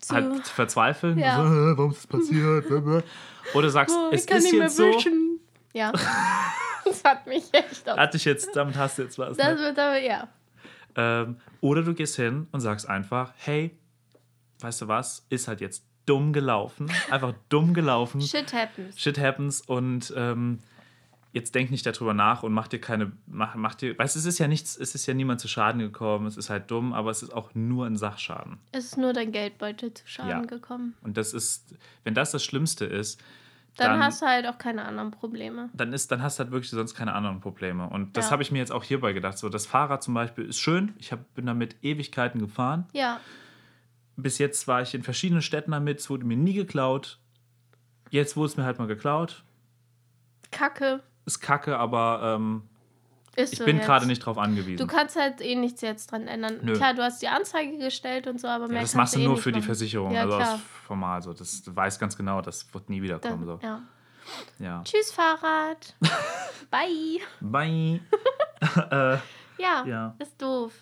Zu- 0.00 0.14
halt 0.14 0.46
zu 0.46 0.54
verzweifeln. 0.54 1.18
Ja. 1.18 1.36
So, 1.36 1.42
äh, 1.44 1.76
warum 1.78 1.90
ist 1.92 1.98
das 1.98 2.06
passiert? 2.06 2.66
Oder 3.54 3.70
sagst, 3.70 3.94
Oh, 3.96 4.08
es 4.12 4.24
ist 4.24 4.52
mehr 4.52 4.62
jetzt 4.64 4.76
so. 4.76 4.90
Ja. 5.74 5.92
das 6.88 7.04
hat 7.04 7.26
mich 7.26 7.44
echt 7.52 7.88
auf. 7.88 7.96
Hatte 7.98 8.16
ich 8.16 8.24
jetzt, 8.24 8.54
damit 8.54 8.76
hast 8.76 8.98
du 8.98 9.02
jetzt 9.02 9.18
was. 9.18 9.36
Ne? 9.36 9.44
Das 9.44 9.58
wird 9.60 9.78
aber, 9.78 9.98
ja. 10.00 10.28
Ähm, 10.96 11.36
oder 11.60 11.82
du 11.82 11.94
gehst 11.94 12.16
hin 12.16 12.46
und 12.52 12.60
sagst 12.60 12.88
einfach, 12.88 13.32
hey, 13.36 13.76
weißt 14.60 14.82
du 14.82 14.88
was, 14.88 15.26
ist 15.30 15.48
halt 15.48 15.60
jetzt 15.60 15.84
dumm 16.06 16.32
gelaufen. 16.32 16.90
Einfach 17.10 17.34
dumm 17.48 17.74
gelaufen. 17.74 18.20
Shit 18.20 18.52
happens. 18.52 18.98
Shit 19.00 19.18
happens 19.18 19.60
und 19.60 20.12
ähm, 20.16 20.58
jetzt 21.32 21.54
denk 21.54 21.70
nicht 21.70 21.84
darüber 21.84 22.14
nach 22.14 22.42
und 22.42 22.52
mach 22.52 22.66
dir 22.68 22.80
keine, 22.80 23.12
mach, 23.26 23.54
mach 23.54 23.74
dir, 23.74 23.96
weißt 23.98 24.16
du, 24.16 24.18
es 24.20 24.24
ist 24.24 24.38
ja 24.38 24.48
nichts, 24.48 24.76
es 24.76 24.94
ist 24.94 25.06
ja 25.06 25.12
niemand 25.14 25.40
zu 25.40 25.48
Schaden 25.48 25.80
gekommen, 25.80 26.26
es 26.26 26.36
ist 26.38 26.48
halt 26.48 26.70
dumm, 26.70 26.94
aber 26.94 27.10
es 27.10 27.22
ist 27.22 27.30
auch 27.32 27.54
nur 27.54 27.86
ein 27.86 27.96
Sachschaden. 27.96 28.58
Es 28.72 28.86
ist 28.86 28.96
nur 28.96 29.12
dein 29.12 29.30
Geldbeutel 29.32 29.92
zu 29.92 30.02
Schaden 30.06 30.30
Ja. 30.30 30.40
gekommen. 30.40 30.94
Und 31.02 31.16
das 31.18 31.34
ist, 31.34 31.74
wenn 32.04 32.14
das 32.14 32.30
das 32.30 32.42
Schlimmste 32.42 32.86
ist, 32.86 33.20
Dann, 33.78 33.92
Dann- 33.92 34.02
hast 34.04 34.20
du 34.22 34.26
halt 34.26 34.46
auch 34.46 34.58
keine 34.58 34.84
anderen 34.84 35.10
Probleme. 35.12 35.70
dann 35.72 35.92
ist, 35.92 36.10
dann 36.12 36.20
hast 36.22 36.38
du 36.38 36.42
halt 36.44 36.52
wirklich 36.52 36.70
sonst 36.70 36.94
keine 36.94 37.12
anderen 37.14 37.40
Probleme. 37.40 37.88
Und 37.88 38.16
das 38.16 38.26
Ja. 38.26 38.30
habe 38.32 38.42
ich 38.42 38.50
mir 38.50 38.58
jetzt 38.58 38.72
auch 38.72 38.82
hierbei 38.84 39.12
gedacht. 39.12 39.38
So, 39.38 39.48
das 39.48 39.66
Fahrrad 39.66 40.02
zum 40.02 40.14
Beispiel 40.14 40.44
ist 40.46 40.58
schön. 40.58 40.94
Ich 40.98 41.12
hab, 41.12 41.32
bin 41.34 41.46
damit 41.46 41.76
Ewigkeiten 41.82 42.40
gefahren. 42.40 42.86
Ja. 42.92 43.20
Bis 44.16 44.38
jetzt 44.38 44.66
war 44.66 44.82
ich 44.82 44.94
in 44.94 45.04
verschiedenen 45.04 45.42
Städten 45.42 45.70
damit. 45.70 46.00
Es 46.00 46.10
wurde 46.10 46.24
mir 46.24 46.36
nie 46.36 46.54
geklaut. 46.54 47.20
Jetzt 48.10 48.36
wurde 48.36 48.46
es 48.46 48.56
mir 48.56 48.64
halt 48.64 48.78
mal 48.80 48.88
geklaut. 48.88 49.44
Kacke. 50.50 51.02
Ist 51.26 51.40
kacke, 51.40 51.78
aber 51.78 52.34
ähm, 52.36 52.62
Ist 53.38 53.52
ich 53.52 53.58
so 53.60 53.64
bin 53.64 53.78
gerade 53.78 54.06
nicht 54.06 54.18
drauf 54.20 54.36
angewiesen. 54.36 54.78
Du 54.78 54.86
kannst 54.86 55.16
halt 55.16 55.40
eh 55.40 55.54
nichts 55.54 55.80
jetzt 55.80 56.10
dran 56.10 56.26
ändern. 56.26 56.58
Nö. 56.62 56.72
Klar, 56.74 56.94
du 56.94 57.02
hast 57.02 57.22
die 57.22 57.28
Anzeige 57.28 57.78
gestellt 57.78 58.26
und 58.26 58.40
so, 58.40 58.48
aber 58.48 58.64
ja, 58.66 58.72
mehr 58.72 58.80
das 58.82 58.92
kannst 58.92 58.96
machst 58.96 59.14
du 59.16 59.20
eh 59.20 59.24
nur 59.24 59.36
für 59.36 59.52
die 59.52 59.58
machen. 59.60 59.66
Versicherung. 59.66 60.12
Ja, 60.12 60.22
also 60.22 60.36
klar. 60.36 60.60
formal 60.86 61.22
so. 61.22 61.32
Das 61.32 61.62
du 61.62 61.74
weißt 61.74 62.00
ganz 62.00 62.16
genau, 62.16 62.40
das 62.40 62.72
wird 62.74 62.90
nie 62.90 63.00
wieder 63.02 63.18
kommen. 63.18 63.46
Dann, 63.46 63.60
So. 63.60 63.66
ja. 63.66 63.82
Ja. 64.58 64.82
Tschüss, 64.84 65.10
Fahrrad. 65.12 65.94
Bye. 66.70 67.20
Bye. 67.40 68.00
äh, 68.90 69.18
Ja, 69.62 69.84
Ja. 69.86 70.14
ist 70.18 70.40
doof. 70.42 70.72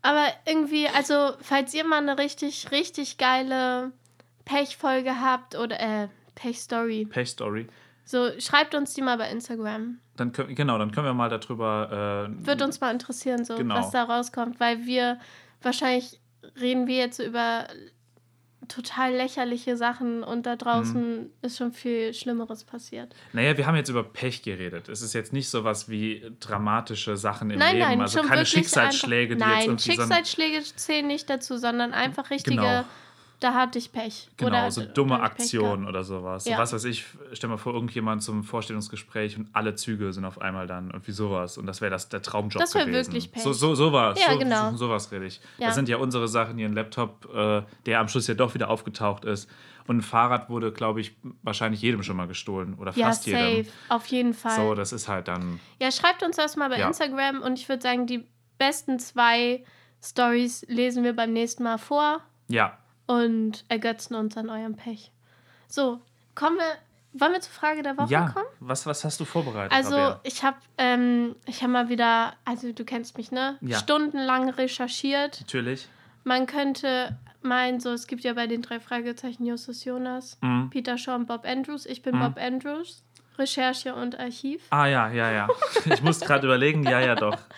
Aber 0.00 0.26
irgendwie, 0.46 0.88
also, 0.88 1.32
falls 1.40 1.74
ihr 1.74 1.84
mal 1.84 1.98
eine 1.98 2.16
richtig, 2.18 2.70
richtig 2.70 3.18
geile 3.18 3.92
Pechfolge 4.44 5.20
habt 5.20 5.56
oder, 5.56 5.78
äh, 5.80 6.08
Pechstory, 6.36 7.04
Pech-Story. 7.04 7.66
so, 8.04 8.30
schreibt 8.38 8.74
uns 8.76 8.94
die 8.94 9.02
mal 9.02 9.18
bei 9.18 9.28
Instagram. 9.30 9.98
Dann 10.18 10.32
können, 10.32 10.54
genau, 10.54 10.78
dann 10.78 10.90
können 10.92 11.06
wir 11.06 11.14
mal 11.14 11.28
darüber. 11.30 12.28
Äh, 12.28 12.46
Wird 12.46 12.60
uns 12.62 12.80
mal 12.80 12.92
interessieren, 12.92 13.44
so, 13.44 13.56
Genau. 13.56 13.76
was 13.76 13.90
da 13.90 14.04
rauskommt, 14.04 14.58
weil 14.60 14.84
wir, 14.86 15.18
wahrscheinlich 15.62 16.20
reden 16.60 16.86
wir 16.86 16.96
jetzt 16.96 17.16
so 17.18 17.22
über 17.24 17.66
total 18.66 19.14
lächerliche 19.14 19.76
Sachen 19.78 20.22
und 20.22 20.44
da 20.44 20.54
draußen 20.56 21.20
Mhm. 21.22 21.30
ist 21.40 21.56
schon 21.56 21.72
viel 21.72 22.12
Schlimmeres 22.12 22.64
passiert. 22.64 23.14
Naja, 23.32 23.56
wir 23.56 23.66
haben 23.66 23.76
jetzt 23.76 23.88
über 23.88 24.02
Pech 24.04 24.42
geredet. 24.42 24.90
Es 24.90 25.00
ist 25.00 25.14
jetzt 25.14 25.32
nicht 25.32 25.48
so 25.48 25.64
was 25.64 25.88
wie 25.88 26.22
dramatische 26.40 27.16
Sachen 27.16 27.48
im 27.50 27.58
Nein, 27.58 27.76
Leben. 27.76 27.88
nein, 27.88 28.00
also 28.02 28.20
keine 28.22 28.44
Schicksalsschläge, 28.44 29.34
einfach, 29.34 29.46
die 29.46 29.52
Nein, 29.52 29.58
jetzt 29.70 29.86
irgendwie 29.86 29.96
so 29.96 30.02
ein- 30.02 30.08
Schicksalsschläge 30.24 30.62
zählen 30.76 31.06
nicht 31.06 31.30
dazu, 31.30 31.56
sondern 31.56 31.94
einfach 31.94 32.28
richtige, 32.30 32.56
Genau. 32.56 32.84
Da 33.40 33.54
hatte 33.54 33.78
ich 33.78 33.92
Pech. 33.92 34.28
Genau, 34.36 34.48
Oder 34.50 34.70
so 34.70 34.84
dumme 34.84 35.20
Aktionen 35.20 35.86
oder 35.86 36.02
sowas. 36.02 36.44
So 36.44 36.50
Ja. 36.50 36.58
was 36.58 36.72
weiß 36.72 36.84
ich, 36.84 37.04
stell 37.32 37.48
mal 37.50 37.56
vor, 37.56 37.72
irgendjemand 37.74 38.22
zum 38.22 38.42
Vorstellungsgespräch 38.44 39.36
und 39.36 39.48
alle 39.52 39.74
Züge 39.74 40.12
sind 40.12 40.24
auf 40.24 40.40
einmal 40.40 40.66
dann 40.66 40.90
und 40.90 41.06
wie 41.06 41.12
sowas. 41.12 41.56
Und 41.58 41.66
das 41.66 41.80
wäre 41.80 41.90
das 41.90 42.08
der 42.08 42.20
Traumjob 42.22 42.60
Das 42.60 42.74
wär 42.74 42.84
gewesen. 42.84 43.12
wirklich 43.12 43.30
Pech. 43.32 43.42
So, 43.42 43.52
so, 43.52 43.74
sowas. 43.74 44.18
Ja, 44.20 44.32
so, 44.32 44.38
genau. 44.38 44.70
So, 44.72 44.76
sowas 44.78 45.10
rede 45.12 45.26
ich. 45.26 45.40
Ja. 45.58 45.66
Das 45.66 45.74
sind 45.76 45.88
ja 45.88 45.98
unsere 45.98 46.26
Sachen, 46.28 46.58
hier 46.58 46.66
ein 46.66 46.72
Laptop, 46.74 47.28
äh, 47.34 47.62
der 47.86 48.00
am 48.00 48.08
Schluss 48.08 48.26
ja 48.26 48.34
doch 48.34 48.54
wieder 48.54 48.68
aufgetaucht 48.70 49.24
ist. 49.24 49.48
Und 49.86 49.98
ein 49.98 50.02
Fahrrad 50.02 50.50
wurde, 50.50 50.70
glaube 50.72 51.00
ich, 51.00 51.16
wahrscheinlich 51.42 51.80
jedem 51.80 52.02
schon 52.02 52.16
mal 52.16 52.26
gestohlen. 52.28 52.74
Oder 52.74 52.92
Ja, 52.94 53.06
fast 53.06 53.24
safe, 53.24 53.36
jedem. 53.38 53.72
auf 53.88 54.06
jeden 54.06 54.34
Fall. 54.34 54.56
So, 54.56 54.74
das 54.74 54.92
ist 54.92 55.08
halt 55.08 55.28
dann. 55.28 55.60
Ja, 55.80 55.90
schreibt 55.90 56.22
uns 56.22 56.36
das 56.36 56.56
mal 56.56 56.68
bei 56.68 56.78
Ja. 56.78 56.88
Instagram 56.88 57.40
und 57.40 57.58
ich 57.58 57.68
würde 57.70 57.82
sagen, 57.82 58.06
die 58.06 58.26
besten 58.58 58.98
zwei 58.98 59.64
Stories 60.02 60.64
lesen 60.68 61.04
wir 61.04 61.14
beim 61.16 61.32
nächsten 61.32 61.62
Mal 61.62 61.78
vor 61.78 62.20
Ja, 62.48 62.76
und 63.08 63.64
ergötzen 63.68 64.14
uns 64.14 64.36
an 64.36 64.48
eurem 64.50 64.76
Pech. 64.76 65.10
So, 65.66 66.00
kommen 66.36 66.56
wir, 66.58 67.20
wollen 67.20 67.32
wir 67.32 67.40
zur 67.40 67.52
Frage 67.52 67.82
der 67.82 67.96
Woche 67.98 68.12
ja. 68.12 68.28
kommen? 68.28 68.46
Was, 68.60 68.86
was 68.86 69.04
hast 69.04 69.18
du 69.18 69.24
vorbereitet? 69.24 69.72
Also, 69.72 69.96
Rabea? 69.96 70.20
ich 70.22 70.44
habe 70.44 70.58
ähm, 70.76 71.34
ich 71.46 71.62
hab 71.62 71.70
mal 71.70 71.88
wieder, 71.88 72.34
also 72.44 72.70
du 72.72 72.84
kennst 72.84 73.16
mich, 73.16 73.32
ne? 73.32 73.56
Ja. 73.62 73.78
Stundenlang 73.78 74.50
recherchiert. 74.50 75.40
Natürlich. 75.40 75.88
Man 76.24 76.46
könnte 76.46 77.18
meinen, 77.40 77.80
so, 77.80 77.90
es 77.92 78.06
gibt 78.06 78.24
ja 78.24 78.34
bei 78.34 78.46
den 78.46 78.60
drei 78.62 78.78
Fragezeichen 78.78 79.46
Justus 79.46 79.84
Jonas, 79.84 80.36
Mhm. 80.42 80.68
Peter 80.70 80.98
Shaw 80.98 81.14
und 81.14 81.26
Bob 81.26 81.44
Andrews. 81.46 81.86
Ich 81.86 82.02
bin 82.02 82.16
Mhm. 82.16 82.20
Bob 82.20 82.38
Andrews, 82.38 83.02
Recherche 83.38 83.94
und 83.94 84.18
Archiv. 84.18 84.60
Ah 84.70 84.86
ja, 84.86 85.08
ja, 85.10 85.30
ja. 85.32 85.48
Ich 85.86 86.02
muss 86.02 86.20
gerade 86.20 86.46
überlegen, 86.46 86.82
ja, 86.82 87.00
ja, 87.00 87.14
doch. 87.14 87.38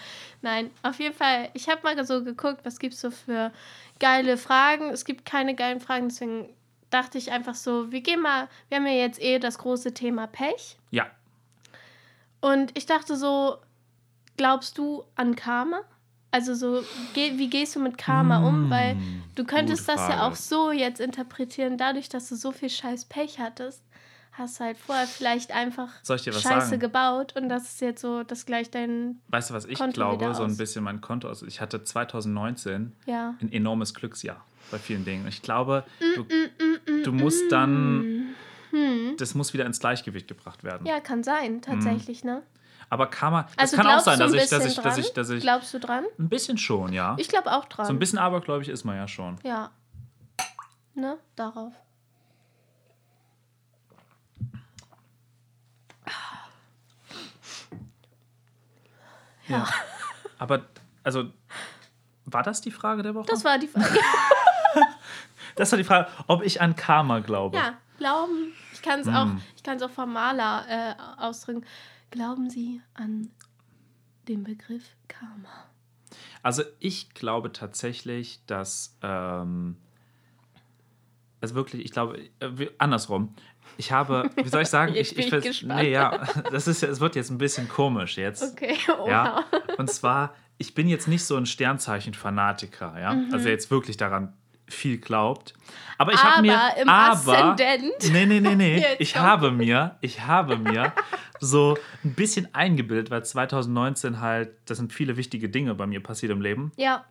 Nein, 0.42 0.70
auf 0.82 0.98
jeden 0.98 1.14
Fall, 1.14 1.50
ich 1.52 1.68
habe 1.68 1.82
mal 1.82 2.04
so 2.04 2.24
geguckt, 2.24 2.60
was 2.64 2.78
gibt 2.78 2.94
es 2.94 3.00
so 3.00 3.10
für 3.10 3.52
geile 3.98 4.36
Fragen. 4.36 4.90
Es 4.90 5.04
gibt 5.04 5.24
keine 5.24 5.54
geilen 5.54 5.80
Fragen, 5.80 6.08
deswegen 6.08 6.48
dachte 6.88 7.18
ich 7.18 7.30
einfach 7.30 7.54
so, 7.54 7.92
wir 7.92 8.00
gehen 8.00 8.20
mal, 8.20 8.48
wir 8.68 8.78
haben 8.78 8.86
ja 8.86 8.92
jetzt 8.92 9.20
eh 9.20 9.38
das 9.38 9.58
große 9.58 9.94
Thema 9.94 10.26
Pech. 10.26 10.76
Ja. 10.90 11.06
Und 12.40 12.76
ich 12.76 12.86
dachte 12.86 13.16
so, 13.16 13.58
glaubst 14.36 14.78
du 14.78 15.04
an 15.14 15.36
Karma? 15.36 15.80
Also 16.32 16.54
so, 16.54 16.82
geh, 17.14 17.36
wie 17.38 17.50
gehst 17.50 17.76
du 17.76 17.80
mit 17.80 17.98
Karma 17.98 18.46
um? 18.46 18.70
Weil 18.70 18.96
du 19.34 19.44
könntest 19.44 19.88
das 19.88 20.08
ja 20.08 20.26
auch 20.26 20.36
so 20.36 20.70
jetzt 20.70 21.00
interpretieren, 21.00 21.76
dadurch, 21.76 22.08
dass 22.08 22.28
du 22.28 22.36
so 22.36 22.52
viel 22.52 22.70
scheiß 22.70 23.06
Pech 23.06 23.40
hattest, 23.40 23.82
hast 24.32 24.60
halt 24.60 24.76
vorher 24.78 25.06
vielleicht 25.06 25.52
einfach 25.52 25.88
Scheiße 26.04 26.42
sagen? 26.42 26.78
gebaut 26.80 27.34
und 27.36 27.48
das 27.48 27.64
ist 27.64 27.80
jetzt 27.80 28.00
so, 28.00 28.22
das 28.22 28.46
gleich 28.46 28.70
dein, 28.70 29.20
Weißt 29.28 29.50
du, 29.50 29.54
was 29.54 29.64
ich 29.64 29.78
Konto 29.78 29.92
glaube? 29.92 30.34
So 30.34 30.44
ein 30.44 30.56
bisschen 30.56 30.84
mein 30.84 31.00
Konto 31.00 31.28
aus. 31.28 31.42
Ich 31.42 31.60
hatte 31.60 31.82
2019 31.82 32.92
ja. 33.06 33.34
ein 33.40 33.52
enormes 33.52 33.94
Glücksjahr 33.94 34.44
bei 34.70 34.78
vielen 34.78 35.04
Dingen. 35.04 35.26
Ich 35.26 35.42
glaube, 35.42 35.84
du, 36.16 36.22
Mm, 36.24 37.02
du 37.04 37.12
musst 37.12 37.50
dann, 37.50 38.34
Hm. 38.70 39.16
das 39.18 39.34
muss 39.34 39.52
wieder 39.52 39.66
ins 39.66 39.80
Gleichgewicht 39.80 40.28
gebracht 40.28 40.62
werden. 40.64 40.86
Ja, 40.86 41.00
kann 41.00 41.22
sein, 41.24 41.60
tatsächlich, 41.60 42.22
ne? 42.24 42.42
Aber 42.88 43.06
Karma, 43.06 43.42
das 43.56 43.72
Also 43.72 43.76
kann 43.76 43.86
auch 43.86 44.00
sein, 44.00 44.18
dass 44.18 44.32
ich, 44.32 44.48
dass 44.48 44.64
ich, 44.64 44.76
dass 44.76 44.98
ich, 44.98 45.12
dass 45.12 45.30
ich, 45.30 45.42
Glaubst 45.42 45.72
du 45.74 45.78
dran? 45.78 46.04
ein 46.18 46.28
bisschen 46.28 46.58
schon, 46.58 46.92
ja. 46.92 47.14
Ich 47.18 47.28
glaube 47.28 47.52
auch 47.52 47.64
dran. 47.66 47.86
So 47.86 47.92
ein 47.92 47.98
bisschen 47.98 48.18
abergläubig 48.18 48.68
ist 48.68 48.84
man 48.84 48.96
ja 48.96 49.06
schon. 49.06 49.36
Ja. 49.44 49.70
Ne? 50.94 51.18
Darauf. 51.36 51.72
Ja. 59.50 59.68
Aber, 60.38 60.64
also, 61.02 61.30
war 62.24 62.42
das 62.42 62.60
die 62.60 62.70
Frage 62.70 63.02
der 63.02 63.14
Woche? 63.14 63.26
Das 63.26 63.44
war 63.44 63.58
die 63.58 63.66
Frage. 63.68 63.98
das 65.56 65.70
war 65.72 65.76
die 65.76 65.84
Frage, 65.84 66.08
ob 66.26 66.42
ich 66.42 66.60
an 66.60 66.76
Karma 66.76 67.20
glaube. 67.20 67.56
ja, 67.56 67.74
glauben. 67.98 68.52
Ich 68.72 68.82
kann 68.82 69.00
es 69.00 69.06
Hm. 69.06 69.14
auch, 69.14 69.28
ich 69.56 69.62
kann 69.62 69.76
es 69.76 69.82
auch 69.82 69.90
formaler 69.90 70.64
äh, 70.68 70.94
ausdrücken. 71.22 71.64
Glauben 72.10 72.48
Sie 72.50 72.80
an 72.94 73.30
den 74.28 74.44
Begriff 74.44 74.84
Karma? 75.08 75.66
Also 76.42 76.62
ich 76.78 77.10
glaube 77.10 77.52
tatsächlich, 77.52 78.40
dass 78.46 78.96
ähm, 79.02 79.76
also 81.40 81.54
wirklich, 81.54 81.84
ich 81.84 81.90
glaube, 81.92 82.18
äh, 82.40 82.70
andersrum. 82.78 83.34
Ich 83.76 83.92
habe, 83.92 84.30
wie 84.36 84.48
soll 84.48 84.62
ich 84.62 84.68
sagen, 84.68 84.94
ich, 84.96 85.16
ich, 85.18 85.32
ich 85.32 85.62
nee, 85.64 85.90
ja, 85.90 86.26
das 86.50 86.68
ist, 86.68 86.82
es 86.82 87.00
wird 87.00 87.16
jetzt 87.16 87.30
ein 87.30 87.38
bisschen 87.38 87.68
komisch 87.68 88.16
jetzt. 88.16 88.52
Okay, 88.52 88.76
oh, 89.00 89.08
Ja, 89.08 89.44
wow. 89.50 89.78
und 89.78 89.90
zwar, 89.90 90.34
ich 90.58 90.74
bin 90.74 90.88
jetzt 90.88 91.08
nicht 91.08 91.24
so 91.24 91.36
ein 91.36 91.46
Sternzeichen-Fanatiker, 91.46 93.00
ja. 93.00 93.14
Mhm. 93.14 93.32
Also 93.32 93.48
jetzt 93.48 93.70
wirklich 93.70 93.96
daran 93.96 94.34
viel 94.68 94.98
glaubt. 94.98 95.54
Aber 95.98 96.12
ich 96.12 96.22
habe 96.22 96.42
mir. 96.42 96.58
Aber 96.58 96.76
im 96.80 96.88
aber, 96.88 97.12
Aszendent. 97.38 98.12
Nee, 98.12 98.26
nee, 98.26 98.40
nee, 98.40 98.54
nee. 98.54 98.84
Ich 98.98 99.16
habe 99.16 99.50
mir, 99.50 99.96
ich 100.00 100.20
habe 100.26 100.56
mir 100.58 100.92
so 101.40 101.76
ein 102.04 102.14
bisschen 102.14 102.54
eingebildet, 102.54 103.10
weil 103.10 103.24
2019 103.24 104.20
halt, 104.20 104.50
das 104.66 104.78
sind 104.78 104.92
viele 104.92 105.16
wichtige 105.16 105.48
Dinge 105.48 105.74
bei 105.74 105.86
mir 105.86 106.02
passiert 106.02 106.30
im 106.32 106.40
Leben, 106.40 106.70
Ja. 106.76 107.04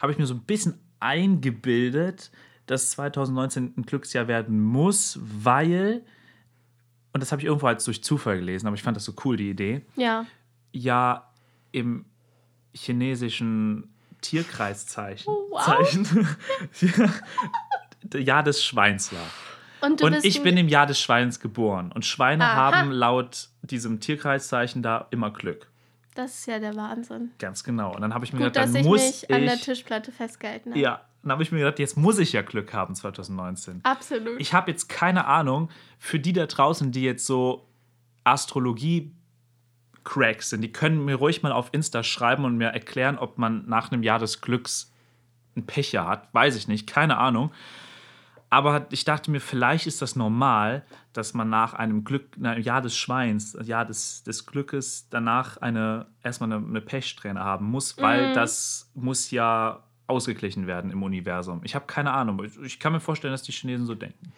habe 0.00 0.12
ich 0.12 0.18
mir 0.18 0.26
so 0.26 0.34
ein 0.34 0.42
bisschen 0.42 0.78
eingebildet, 1.00 2.30
dass 2.66 2.90
2019 2.92 3.74
ein 3.76 3.82
Glücksjahr 3.82 4.28
werden 4.28 4.60
muss, 4.60 5.18
weil, 5.22 6.02
und 7.12 7.22
das 7.22 7.32
habe 7.32 7.40
ich 7.40 7.46
irgendwo 7.46 7.66
als 7.66 7.84
durch 7.84 8.02
Zufall 8.02 8.38
gelesen, 8.38 8.66
aber 8.66 8.74
ich 8.76 8.82
fand 8.82 8.96
das 8.96 9.04
so 9.04 9.14
cool, 9.24 9.36
die 9.36 9.50
Idee, 9.50 9.82
Ja. 9.96 10.26
ja 10.72 11.30
im 11.72 12.04
chinesischen 12.74 13.92
Tierkreiszeichen 14.20 15.32
Oh, 15.32 15.46
wow. 15.50 15.64
Zeichen, 15.64 16.28
ja, 18.12 18.18
Jahr 18.20 18.42
des 18.42 18.62
Schweins 18.64 19.12
lag. 19.12 19.20
Und 19.80 20.02
Und 20.02 20.24
ich 20.24 20.42
bin 20.42 20.56
im 20.56 20.68
Jahr 20.68 20.86
des 20.86 20.98
Schweins 21.00 21.38
geboren. 21.38 21.92
Und 21.92 22.04
Schweine 22.06 22.44
Aha. 22.44 22.72
haben 22.72 22.90
laut 22.90 23.50
diesem 23.62 24.00
Tierkreiszeichen 24.00 24.82
da 24.82 25.06
immer 25.10 25.30
Glück. 25.30 25.70
Das 26.16 26.34
ist 26.34 26.46
ja 26.46 26.58
der 26.58 26.74
Wahnsinn. 26.74 27.30
Ganz 27.38 27.62
genau. 27.62 27.94
Und 27.94 28.00
dann 28.00 28.14
habe 28.14 28.24
ich 28.24 28.32
mir 28.32 28.38
Gut, 28.38 28.54
gedacht, 28.54 28.68
dann 28.68 28.76
ich 28.76 28.86
muss 28.86 29.02
mich 29.02 29.22
ich. 29.24 29.34
an 29.34 29.42
der 29.42 29.56
Tischplatte 29.56 30.10
festgehalten 30.10 30.70
habe. 30.70 30.80
ja, 30.80 31.02
dann 31.22 31.32
habe 31.32 31.42
ich 31.42 31.52
mir 31.52 31.58
gedacht, 31.58 31.78
jetzt 31.78 31.96
muss 31.96 32.18
ich 32.18 32.32
ja 32.32 32.42
Glück 32.42 32.72
haben 32.72 32.94
2019. 32.94 33.80
Absolut. 33.82 34.40
Ich 34.40 34.54
habe 34.54 34.70
jetzt 34.70 34.88
keine 34.88 35.26
Ahnung, 35.26 35.68
für 35.98 36.18
die 36.18 36.32
da 36.32 36.46
draußen, 36.46 36.90
die 36.90 37.02
jetzt 37.02 37.26
so 37.26 37.68
Astrologie-Cracks 38.24 40.50
sind, 40.50 40.62
die 40.62 40.72
können 40.72 41.04
mir 41.04 41.16
ruhig 41.16 41.42
mal 41.42 41.52
auf 41.52 41.68
Insta 41.72 42.02
schreiben 42.02 42.44
und 42.44 42.56
mir 42.56 42.68
erklären, 42.68 43.18
ob 43.18 43.38
man 43.38 43.68
nach 43.68 43.92
einem 43.92 44.02
Jahr 44.02 44.18
des 44.18 44.40
Glücks 44.40 44.92
ein 45.56 45.66
Pech 45.66 45.96
hat. 45.96 46.32
Weiß 46.32 46.56
ich 46.56 46.68
nicht, 46.68 46.86
keine 46.86 47.18
Ahnung. 47.18 47.50
Aber 48.48 48.86
ich 48.90 49.04
dachte 49.04 49.30
mir, 49.30 49.40
vielleicht 49.40 49.86
ist 49.86 50.00
das 50.02 50.14
normal, 50.14 50.84
dass 51.12 51.34
man 51.34 51.50
nach 51.50 51.74
einem 51.74 52.04
Glück, 52.04 52.36
einem 52.40 52.62
Jahr 52.62 52.80
des 52.80 52.96
Schweins, 52.96 53.56
Jahr 53.64 53.84
des, 53.84 54.22
des 54.22 54.46
Glückes, 54.46 55.08
danach 55.10 55.56
eine, 55.58 56.06
erstmal 56.22 56.52
eine, 56.52 56.64
eine 56.64 56.80
Pechsträhne 56.80 57.40
haben 57.40 57.66
muss, 57.66 57.98
weil 57.98 58.32
das 58.34 58.90
muss 58.94 59.30
ja 59.32 59.82
ausgeglichen 60.06 60.68
werden 60.68 60.92
im 60.92 61.02
Universum. 61.02 61.60
Ich 61.64 61.74
habe 61.74 61.86
keine 61.86 62.12
Ahnung. 62.12 62.42
Ich, 62.44 62.56
ich 62.60 62.78
kann 62.78 62.92
mir 62.92 63.00
vorstellen, 63.00 63.32
dass 63.32 63.42
die 63.42 63.50
Chinesen 63.52 63.86
so 63.86 63.96
denken. 63.96 64.32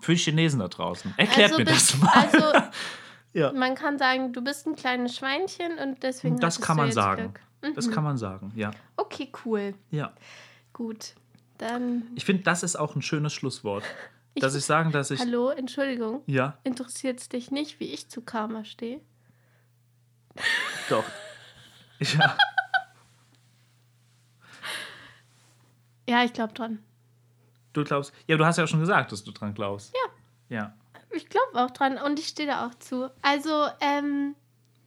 Für 0.00 0.12
die 0.14 0.18
Chinesen 0.20 0.60
da 0.60 0.68
draußen. 0.68 1.12
Erklärt 1.16 1.58
mir 1.58 1.64
bist- 1.64 1.94
das 1.94 2.00
mal. 2.00 2.12
Also, 2.14 2.66
Ja. 3.34 3.52
man 3.52 3.74
kann 3.74 3.98
sagen, 3.98 4.32
du 4.32 4.42
bist 4.42 4.66
ein 4.66 4.74
kleines 4.74 5.16
Schweinchen 5.16 5.78
und 5.82 6.02
deswegen 6.02 6.38
das 6.40 6.60
kann 6.60 6.76
man 6.76 6.90
sagen. 6.92 7.34
Glück. 7.34 7.40
Mhm. 7.62 7.74
Das 7.74 7.90
kann 7.90 8.02
man 8.04 8.16
sagen, 8.16 8.52
ja. 8.56 8.70
Okay, 8.96 9.30
cool. 9.44 9.74
ja. 9.90 10.12
Gut. 10.72 11.14
Dann. 11.58 12.04
Ich 12.14 12.24
finde, 12.24 12.42
das 12.44 12.62
ist 12.62 12.76
auch 12.76 12.96
ein 12.96 13.02
schönes 13.02 13.32
Schlusswort. 13.32 13.84
dass 14.40 14.54
ich 14.54 14.64
sagen, 14.64 14.92
dass 14.92 15.10
ich. 15.10 15.20
Hallo, 15.20 15.50
Entschuldigung. 15.50 16.22
Ja, 16.26 16.58
Interessiert 16.64 17.20
es 17.20 17.28
dich 17.28 17.50
nicht, 17.50 17.80
wie 17.80 17.92
ich 17.92 18.08
zu 18.08 18.22
Karma 18.22 18.64
stehe? 18.64 19.00
doch. 20.88 21.04
Ja. 22.00 22.36
Ja, 26.08 26.24
ich 26.24 26.32
glaube 26.32 26.54
dran. 26.54 26.78
Du 27.72 27.84
glaubst. 27.84 28.12
Ja, 28.28 28.36
du 28.36 28.46
hast 28.46 28.56
ja 28.56 28.64
auch 28.64 28.68
schon 28.68 28.80
gesagt, 28.80 29.12
dass 29.12 29.24
du 29.24 29.32
dran 29.32 29.52
glaubst. 29.52 29.92
Ja. 29.94 30.56
Ja. 30.56 30.74
Ich 31.10 31.28
glaube 31.28 31.54
auch 31.54 31.70
dran 31.70 31.98
und 31.98 32.18
ich 32.18 32.28
stehe 32.28 32.48
da 32.48 32.66
auch 32.66 32.74
zu. 32.76 33.10
Also, 33.20 33.66
ähm, 33.80 34.34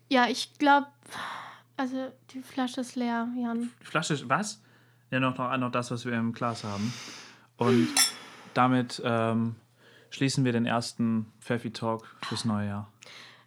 ja, 0.09 0.27
ich 0.27 0.57
glaube, 0.57 0.87
also 1.77 2.11
die 2.31 2.41
Flasche 2.41 2.81
ist 2.81 2.95
leer, 2.95 3.27
Jan. 3.35 3.71
Die 3.81 3.85
Flasche 3.85 4.13
ist. 4.13 4.27
Was? 4.29 4.61
Ja, 5.11 5.19
noch, 5.19 5.37
noch, 5.37 5.55
noch 5.57 5.71
das, 5.71 5.91
was 5.91 6.05
wir 6.05 6.13
im 6.13 6.33
Glas 6.33 6.63
haben. 6.63 6.93
Und 7.57 7.89
damit 8.53 9.01
ähm, 9.05 9.55
schließen 10.09 10.43
wir 10.45 10.51
den 10.53 10.65
ersten 10.65 11.31
Pfeffi 11.39 11.71
Talk 11.71 12.05
fürs 12.23 12.45
neue 12.45 12.67
Jahr. 12.67 12.87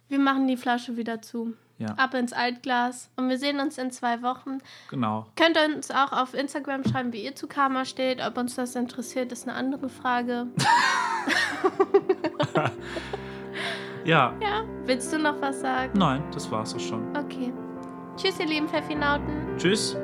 Wir 0.07 0.19
machen 0.19 0.47
die 0.47 0.57
Flasche 0.57 0.95
wieder 0.97 1.21
zu. 1.21 1.53
Ja, 1.77 1.87
Ab 1.97 2.13
ins 2.13 2.31
Altglas 2.31 3.09
und 3.17 3.27
wir 3.27 3.37
sehen 3.37 3.59
uns 3.59 3.77
in 3.77 3.91
zwei 3.91 4.21
Wochen. 4.21 4.59
genau. 4.89 5.25
Könnt 5.35 5.57
ihr 5.57 5.75
uns 5.75 5.91
auch 5.91 6.13
auf 6.13 6.33
Instagram 6.33 6.85
schreiben, 6.85 7.11
wie 7.11 7.21
ihr 7.25 7.35
zu 7.35 7.47
Karma 7.47 7.83
steht. 7.83 8.21
Ob 8.25 8.37
uns 8.37 8.55
das 8.55 8.75
interessiert, 8.77 9.33
ist 9.33 9.45
eine 9.45 9.57
andere 9.57 9.89
Frage. 9.89 10.47
Ja, 14.05 14.33
Ja, 14.39 14.63
willst 14.85 15.11
du 15.11 15.17
noch 15.17 15.41
was 15.41 15.61
sagen? 15.61 15.91
nein, 15.97 16.23
das 16.31 16.49
war's 16.51 16.75
auch 16.75 16.79
schon. 16.79 17.03
Okay. 17.17 17.51
Tschüss, 18.15 18.39
ihr 18.39 18.45
lieben 18.45 18.67
Pfeffinauten. 18.69 19.57
Tschüss. 19.57 19.97